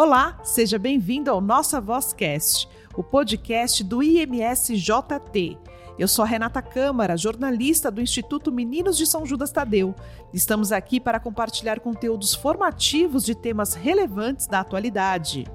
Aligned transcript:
Olá, 0.00 0.38
seja 0.44 0.78
bem-vindo 0.78 1.28
ao 1.28 1.40
Nossa 1.40 1.80
Vozcast, 1.80 2.68
o 2.96 3.02
podcast 3.02 3.82
do 3.82 4.00
IMSJT. 4.00 5.58
Eu 5.98 6.06
sou 6.06 6.24
Renata 6.24 6.62
Câmara, 6.62 7.16
jornalista 7.16 7.90
do 7.90 8.00
Instituto 8.00 8.52
Meninos 8.52 8.96
de 8.96 9.04
São 9.04 9.26
Judas 9.26 9.50
Tadeu. 9.50 9.96
Estamos 10.32 10.70
aqui 10.70 11.00
para 11.00 11.18
compartilhar 11.18 11.80
conteúdos 11.80 12.32
formativos 12.32 13.24
de 13.24 13.34
temas 13.34 13.74
relevantes 13.74 14.46
da 14.46 14.60
atualidade. 14.60 15.48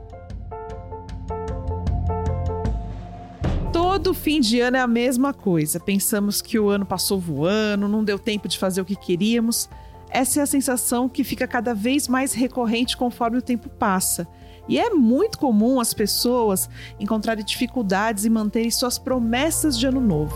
Todo 3.72 4.14
fim 4.14 4.42
de 4.42 4.60
ano 4.60 4.76
é 4.76 4.82
a 4.82 4.88
mesma 4.88 5.34
coisa. 5.34 5.80
Pensamos 5.80 6.42
que 6.42 6.60
o 6.60 6.68
ano 6.68 6.86
passou 6.86 7.18
voando, 7.18 7.88
não 7.88 8.04
deu 8.04 8.20
tempo 8.20 8.50
de 8.50 8.60
fazer 8.60 8.82
o 8.82 8.86
que 8.86 8.98
queríamos. 8.98 9.70
Essa 10.14 10.42
é 10.42 10.44
a 10.44 10.46
sensação 10.46 11.10
que 11.10 11.24
fica 11.24 11.48
cada 11.48 11.74
vez 11.74 12.08
mais 12.08 12.34
recorrente 12.34 12.96
conforme 12.96 13.40
o 13.40 13.42
tempo 13.42 13.68
passa. 13.68 14.28
E 14.70 14.80
é 14.80 14.92
muito 14.92 15.40
comum 15.40 15.80
as 15.80 15.92
pessoas 15.92 16.70
encontrarem 17.00 17.44
dificuldades 17.44 18.24
em 18.24 18.30
manterem 18.30 18.70
suas 18.70 19.00
promessas 19.00 19.78
de 19.78 19.88
ano 19.88 20.00
novo. 20.00 20.36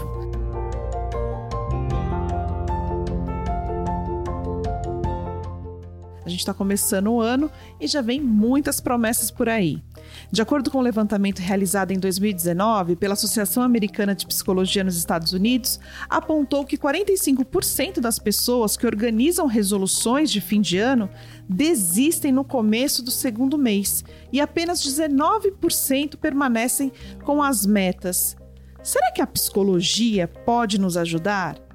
A 6.25 6.29
gente 6.29 6.39
está 6.39 6.55
começando 6.55 7.11
o 7.11 7.21
ano 7.21 7.49
e 7.79 7.85
já 7.85 8.01
vem 8.01 8.19
muitas 8.19 8.81
promessas 8.81 9.29
por 9.29 9.47
aí. 9.47 9.83
De 10.31 10.41
acordo 10.41 10.69
com 10.69 10.77
o 10.77 10.81
um 10.81 10.83
levantamento 10.83 11.39
realizado 11.39 11.91
em 11.91 11.99
2019 11.99 12.95
pela 12.95 13.13
Associação 13.13 13.63
Americana 13.63 14.15
de 14.15 14.25
Psicologia 14.25 14.83
nos 14.83 14.97
Estados 14.97 15.33
Unidos, 15.33 15.79
apontou 16.09 16.65
que 16.65 16.77
45% 16.77 17.99
das 17.99 18.19
pessoas 18.19 18.75
que 18.75 18.85
organizam 18.85 19.47
resoluções 19.47 20.31
de 20.31 20.41
fim 20.41 20.61
de 20.61 20.77
ano 20.77 21.09
desistem 21.47 22.31
no 22.31 22.43
começo 22.43 23.03
do 23.03 23.11
segundo 23.11 23.57
mês 23.57 24.03
e 24.31 24.41
apenas 24.41 24.81
19% 24.81 26.17
permanecem 26.17 26.91
com 27.23 27.41
as 27.41 27.65
metas. 27.65 28.35
Será 28.83 29.11
que 29.11 29.21
a 29.21 29.27
psicologia 29.27 30.27
pode 30.27 30.79
nos 30.79 30.95
ajudar? 30.95 31.66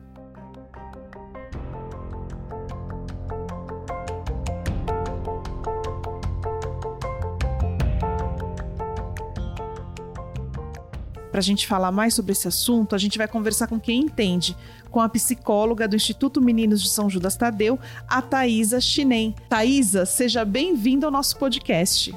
Para 11.33 11.38
a 11.38 11.42
gente 11.42 11.66
falar 11.66 11.91
mais 11.91 12.12
sobre 12.12 12.33
esse 12.33 12.47
assunto, 12.47 12.94
a 12.94 12.98
gente 12.98 13.16
vai 13.16 13.27
conversar 13.27 13.66
com 13.66 13.80
quem 13.80 14.02
entende, 14.02 14.55
com 14.91 15.00
a 15.00 15.08
psicóloga 15.08 15.89
do 15.89 15.97
Instituto 15.97 16.42
Meninos 16.42 16.83
de 16.83 16.91
São 16.91 17.08
Judas 17.08 17.36
Tadeu, 17.36 17.80
a 18.06 18.20
Thaisa 18.20 18.78
Chinem. 18.83 19.34
Thaisa, 19.48 20.05
seja 20.05 20.44
bem-vinda 20.44 21.06
ao 21.06 21.11
nosso 21.11 21.39
podcast. 21.39 22.14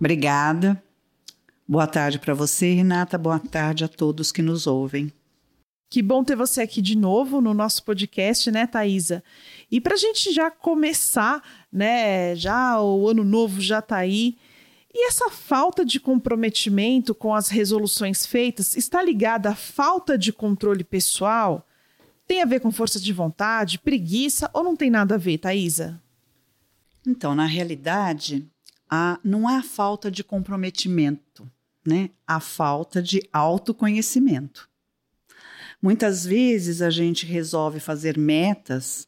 Obrigada. 0.00 0.82
Boa 1.66 1.86
tarde 1.86 2.18
para 2.18 2.34
você, 2.34 2.74
Renata. 2.74 3.16
Boa 3.16 3.38
tarde 3.38 3.84
a 3.84 3.88
todos 3.88 4.32
que 4.32 4.42
nos 4.42 4.66
ouvem. 4.66 5.12
Que 5.88 6.02
bom 6.02 6.24
ter 6.24 6.34
você 6.34 6.60
aqui 6.60 6.82
de 6.82 6.98
novo 6.98 7.40
no 7.40 7.54
nosso 7.54 7.84
podcast, 7.84 8.50
né, 8.50 8.66
Thaisa? 8.66 9.22
E 9.70 9.80
para 9.80 9.94
a 9.94 9.96
gente 9.96 10.32
já 10.32 10.50
começar, 10.50 11.40
né, 11.72 12.34
já 12.34 12.82
o 12.82 13.08
ano 13.08 13.22
novo 13.22 13.60
já 13.60 13.78
está 13.78 13.98
aí, 13.98 14.36
e 14.92 15.06
essa 15.06 15.30
falta 15.30 15.84
de 15.84 16.00
comprometimento 16.00 17.14
com 17.14 17.34
as 17.34 17.48
resoluções 17.48 18.24
feitas 18.24 18.76
está 18.76 19.02
ligada 19.02 19.50
à 19.50 19.54
falta 19.54 20.16
de 20.16 20.32
controle 20.32 20.82
pessoal? 20.82 21.66
Tem 22.26 22.42
a 22.42 22.46
ver 22.46 22.60
com 22.60 22.72
força 22.72 22.98
de 22.98 23.12
vontade, 23.12 23.78
preguiça 23.78 24.50
ou 24.52 24.64
não 24.64 24.76
tem 24.76 24.90
nada 24.90 25.14
a 25.14 25.18
ver, 25.18 25.38
Thaisa? 25.38 26.02
Então, 27.06 27.34
na 27.34 27.46
realidade, 27.46 28.46
há, 28.88 29.18
não 29.22 29.46
há 29.46 29.62
falta 29.62 30.10
de 30.10 30.24
comprometimento, 30.24 31.50
né? 31.86 32.10
Há 32.26 32.40
falta 32.40 33.02
de 33.02 33.22
autoconhecimento. 33.32 34.68
Muitas 35.80 36.26
vezes 36.26 36.82
a 36.82 36.90
gente 36.90 37.24
resolve 37.24 37.78
fazer 37.78 38.18
metas 38.18 39.06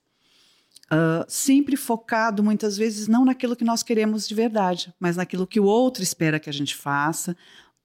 Uh, 0.92 1.24
sempre 1.28 1.76
focado 1.76 2.42
muitas 2.42 2.76
vezes 2.76 3.06
não 3.06 3.24
naquilo 3.24 3.54
que 3.54 3.64
nós 3.64 3.80
queremos 3.80 4.26
de 4.26 4.34
verdade, 4.34 4.92
mas 4.98 5.16
naquilo 5.16 5.46
que 5.46 5.60
o 5.60 5.64
outro 5.64 6.02
espera 6.02 6.40
que 6.40 6.50
a 6.50 6.52
gente 6.52 6.74
faça. 6.74 7.36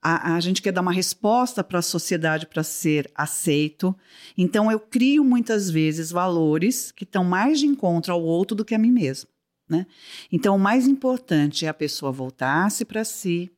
A, 0.01 0.35
a 0.35 0.39
gente 0.39 0.61
quer 0.61 0.71
dar 0.71 0.81
uma 0.81 0.91
resposta 0.91 1.63
para 1.63 1.79
a 1.79 1.83
sociedade 1.83 2.47
para 2.47 2.63
ser 2.63 3.11
aceito. 3.13 3.95
Então, 4.37 4.71
eu 4.71 4.79
crio 4.79 5.23
muitas 5.23 5.69
vezes 5.69 6.11
valores 6.11 6.91
que 6.91 7.03
estão 7.03 7.23
mais 7.23 7.59
de 7.59 7.67
encontro 7.67 8.11
ao 8.11 8.23
outro 8.23 8.55
do 8.55 8.65
que 8.65 8.75
a 8.75 8.79
mim 8.79 8.91
mesmo. 8.91 9.29
Né? 9.69 9.85
Então, 10.31 10.55
o 10.55 10.59
mais 10.59 10.87
importante 10.87 11.65
é 11.65 11.69
a 11.69 11.73
pessoa 11.73 12.11
voltar-se 12.11 12.85
para 12.85 13.03
si, 13.03 13.51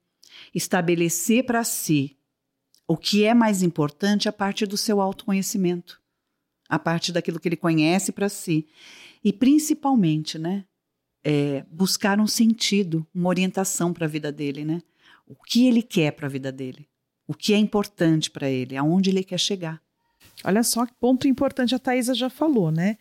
estabelecer 0.54 1.46
para 1.46 1.64
si 1.64 2.18
o 2.88 2.96
que 2.96 3.26
é 3.26 3.34
mais 3.34 3.62
importante 3.62 4.30
a 4.30 4.34
partir 4.34 4.66
do 4.66 4.78
seu 4.78 5.02
autoconhecimento, 5.02 6.02
a 6.70 6.80
partir 6.80 7.12
daquilo 7.12 7.40
que 7.40 7.50
ele 7.50 7.58
conhece 7.58 8.12
para 8.12 8.30
si. 8.30 8.68
E 9.28 9.34
principalmente, 9.34 10.40
né, 10.40 10.64
é, 11.22 11.66
buscar 11.70 12.18
um 12.18 12.28
sentido, 12.28 13.06
uma 13.14 13.28
orientação 13.28 13.92
para 13.92 14.06
a 14.06 14.08
vida 14.08 14.32
dele, 14.32 14.64
né? 14.64 14.82
O 15.28 15.36
que 15.36 15.68
ele 15.68 15.82
quer 15.82 16.12
para 16.12 16.28
a 16.28 16.30
vida 16.30 16.50
dele? 16.50 16.88
O 17.28 17.34
que 17.34 17.54
é 17.54 17.58
importante 17.58 18.32
para 18.32 18.50
ele? 18.50 18.78
Aonde 18.78 19.10
ele 19.10 19.26
quer 19.26 19.38
chegar? 19.38 19.82
Olha 20.46 20.64
só 20.64 20.86
que 20.86 20.94
ponto 20.98 21.28
importante 21.28 21.76
a 21.76 21.80
Thaisa 21.80 22.14
já 22.14 22.30
falou, 22.30 22.72
né? 22.72 22.98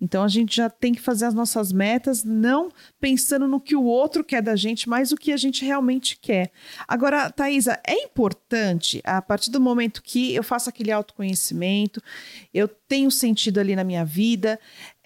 Então 0.00 0.22
a 0.22 0.28
gente 0.28 0.56
já 0.56 0.70
tem 0.70 0.92
que 0.92 1.00
fazer 1.00 1.26
as 1.26 1.34
nossas 1.34 1.72
metas 1.72 2.22
não 2.24 2.70
pensando 3.00 3.48
no 3.48 3.60
que 3.60 3.74
o 3.74 3.84
outro 3.84 4.24
quer 4.24 4.40
da 4.40 4.54
gente, 4.54 4.88
mas 4.88 5.10
o 5.10 5.16
que 5.16 5.32
a 5.32 5.36
gente 5.36 5.64
realmente 5.64 6.18
quer. 6.20 6.52
Agora, 6.86 7.30
Thaisa, 7.30 7.80
é 7.86 8.04
importante, 8.04 9.00
a 9.04 9.20
partir 9.20 9.50
do 9.50 9.60
momento 9.60 10.02
que 10.02 10.34
eu 10.34 10.42
faço 10.42 10.68
aquele 10.68 10.92
autoconhecimento, 10.92 12.02
eu 12.54 12.68
tenho 12.68 13.10
sentido 13.10 13.58
ali 13.58 13.74
na 13.74 13.84
minha 13.84 14.04
vida, 14.04 14.58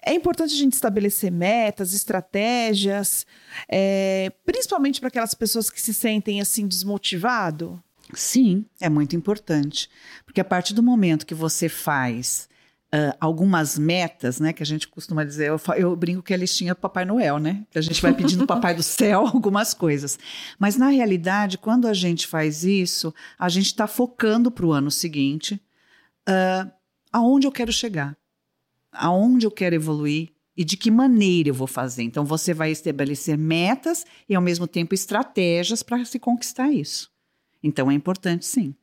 é 0.05 0.13
importante 0.13 0.53
a 0.53 0.57
gente 0.57 0.73
estabelecer 0.73 1.31
metas, 1.31 1.93
estratégias, 1.93 3.25
é, 3.69 4.31
principalmente 4.45 4.99
para 4.99 5.07
aquelas 5.07 5.33
pessoas 5.33 5.69
que 5.69 5.81
se 5.81 5.93
sentem 5.93 6.41
assim 6.41 6.67
desmotivado. 6.67 7.81
Sim, 8.13 8.65
é 8.81 8.89
muito 8.89 9.15
importante, 9.15 9.89
porque 10.25 10.41
a 10.41 10.45
partir 10.45 10.73
do 10.73 10.83
momento 10.83 11.25
que 11.25 11.33
você 11.33 11.69
faz 11.69 12.47
uh, 12.93 13.15
algumas 13.19 13.79
metas, 13.79 14.39
né, 14.39 14.53
que 14.53 14.61
a 14.61 14.65
gente 14.65 14.87
costuma 14.87 15.23
dizer, 15.23 15.47
eu, 15.47 15.59
eu 15.77 15.95
brinco 15.95 16.21
que 16.21 16.33
é 16.33 16.35
a 16.35 16.39
listinha 16.39 16.75
do 16.75 16.79
Papai 16.79 17.05
Noel, 17.05 17.39
né, 17.39 17.65
que 17.71 17.79
a 17.79 17.81
gente 17.81 18.01
vai 18.01 18.13
pedindo 18.13 18.45
Papai 18.45 18.75
do 18.75 18.83
Céu 18.83 19.21
algumas 19.33 19.73
coisas, 19.73 20.19
mas 20.59 20.77
na 20.77 20.89
realidade, 20.89 21.57
quando 21.57 21.87
a 21.87 21.93
gente 21.93 22.27
faz 22.27 22.63
isso, 22.63 23.13
a 23.39 23.49
gente 23.49 23.67
está 23.67 23.87
focando 23.87 24.51
para 24.51 24.65
o 24.65 24.73
ano 24.73 24.91
seguinte, 24.91 25.59
uh, 26.29 26.69
aonde 27.11 27.47
eu 27.47 27.51
quero 27.51 27.71
chegar 27.71 28.15
aonde 28.93 29.45
eu 29.45 29.51
quero 29.51 29.75
evoluir 29.75 30.29
e 30.55 30.63
de 30.63 30.77
que 30.77 30.91
maneira 30.91 31.49
eu 31.49 31.53
vou 31.53 31.67
fazer. 31.67 32.03
Então, 32.03 32.25
você 32.25 32.53
vai 32.53 32.71
estabelecer 32.71 33.37
metas 33.37 34.05
e, 34.29 34.35
ao 34.35 34.41
mesmo 34.41 34.67
tempo, 34.67 34.93
estratégias 34.93 35.81
para 35.81 36.03
se 36.05 36.19
conquistar 36.19 36.71
isso. 36.71 37.11
Então, 37.61 37.89
é 37.89 37.93
importante, 37.93 38.45
sim. 38.45 38.75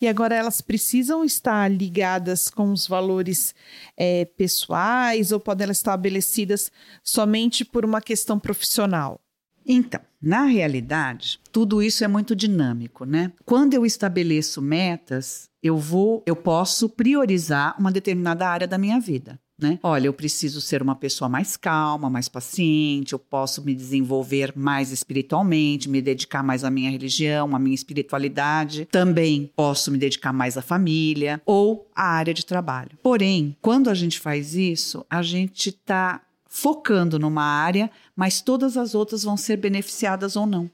E 0.00 0.06
agora 0.06 0.34
elas 0.34 0.60
precisam 0.60 1.24
estar 1.24 1.70
ligadas 1.70 2.48
com 2.48 2.70
os 2.70 2.86
valores 2.86 3.54
é, 3.96 4.26
pessoais 4.26 5.32
ou 5.32 5.40
podem 5.40 5.64
estar 5.64 5.72
estabelecidas 5.72 6.70
somente 7.02 7.64
por 7.64 7.84
uma 7.84 8.00
questão 8.00 8.38
profissional? 8.38 9.20
Então, 9.66 10.00
na 10.22 10.44
realidade, 10.44 11.40
tudo 11.52 11.82
isso 11.82 12.04
é 12.04 12.08
muito 12.08 12.34
dinâmico, 12.34 13.04
né? 13.04 13.32
Quando 13.44 13.74
eu 13.74 13.84
estabeleço 13.84 14.62
metas, 14.62 15.48
eu 15.62 15.76
vou, 15.76 16.22
eu 16.26 16.36
posso 16.36 16.88
priorizar 16.88 17.74
uma 17.78 17.90
determinada 17.90 18.48
área 18.48 18.66
da 18.66 18.78
minha 18.78 19.00
vida. 19.00 19.38
Né? 19.58 19.78
Olha, 19.82 20.06
eu 20.06 20.12
preciso 20.12 20.60
ser 20.60 20.82
uma 20.82 20.94
pessoa 20.94 21.30
mais 21.30 21.56
calma, 21.56 22.10
mais 22.10 22.28
paciente, 22.28 23.14
eu 23.14 23.18
posso 23.18 23.64
me 23.64 23.74
desenvolver 23.74 24.52
mais 24.54 24.92
espiritualmente, 24.92 25.88
me 25.88 26.02
dedicar 26.02 26.42
mais 26.42 26.62
à 26.62 26.70
minha 26.70 26.90
religião, 26.90 27.56
à 27.56 27.58
minha 27.58 27.74
espiritualidade. 27.74 28.86
Também 28.92 29.50
posso 29.56 29.90
me 29.90 29.96
dedicar 29.96 30.32
mais 30.32 30.58
à 30.58 30.62
família 30.62 31.40
ou 31.46 31.90
à 31.96 32.04
área 32.04 32.34
de 32.34 32.44
trabalho. 32.44 32.98
Porém, 33.02 33.56
quando 33.62 33.88
a 33.88 33.94
gente 33.94 34.20
faz 34.20 34.54
isso, 34.54 35.06
a 35.08 35.22
gente 35.22 35.70
está 35.70 36.20
focando 36.56 37.18
numa 37.18 37.44
área, 37.44 37.90
mas 38.16 38.40
todas 38.40 38.78
as 38.78 38.94
outras 38.94 39.22
vão 39.22 39.36
ser 39.36 39.58
beneficiadas 39.58 40.36
ou 40.36 40.46
não. 40.46 40.70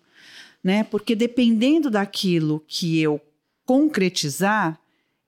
Né? 0.63 0.85
Porque 0.85 1.17
dependendo 1.17 1.91
daquilo 1.91 2.63
que 2.69 3.01
eu 3.01 3.21
concretizar, 3.67 4.79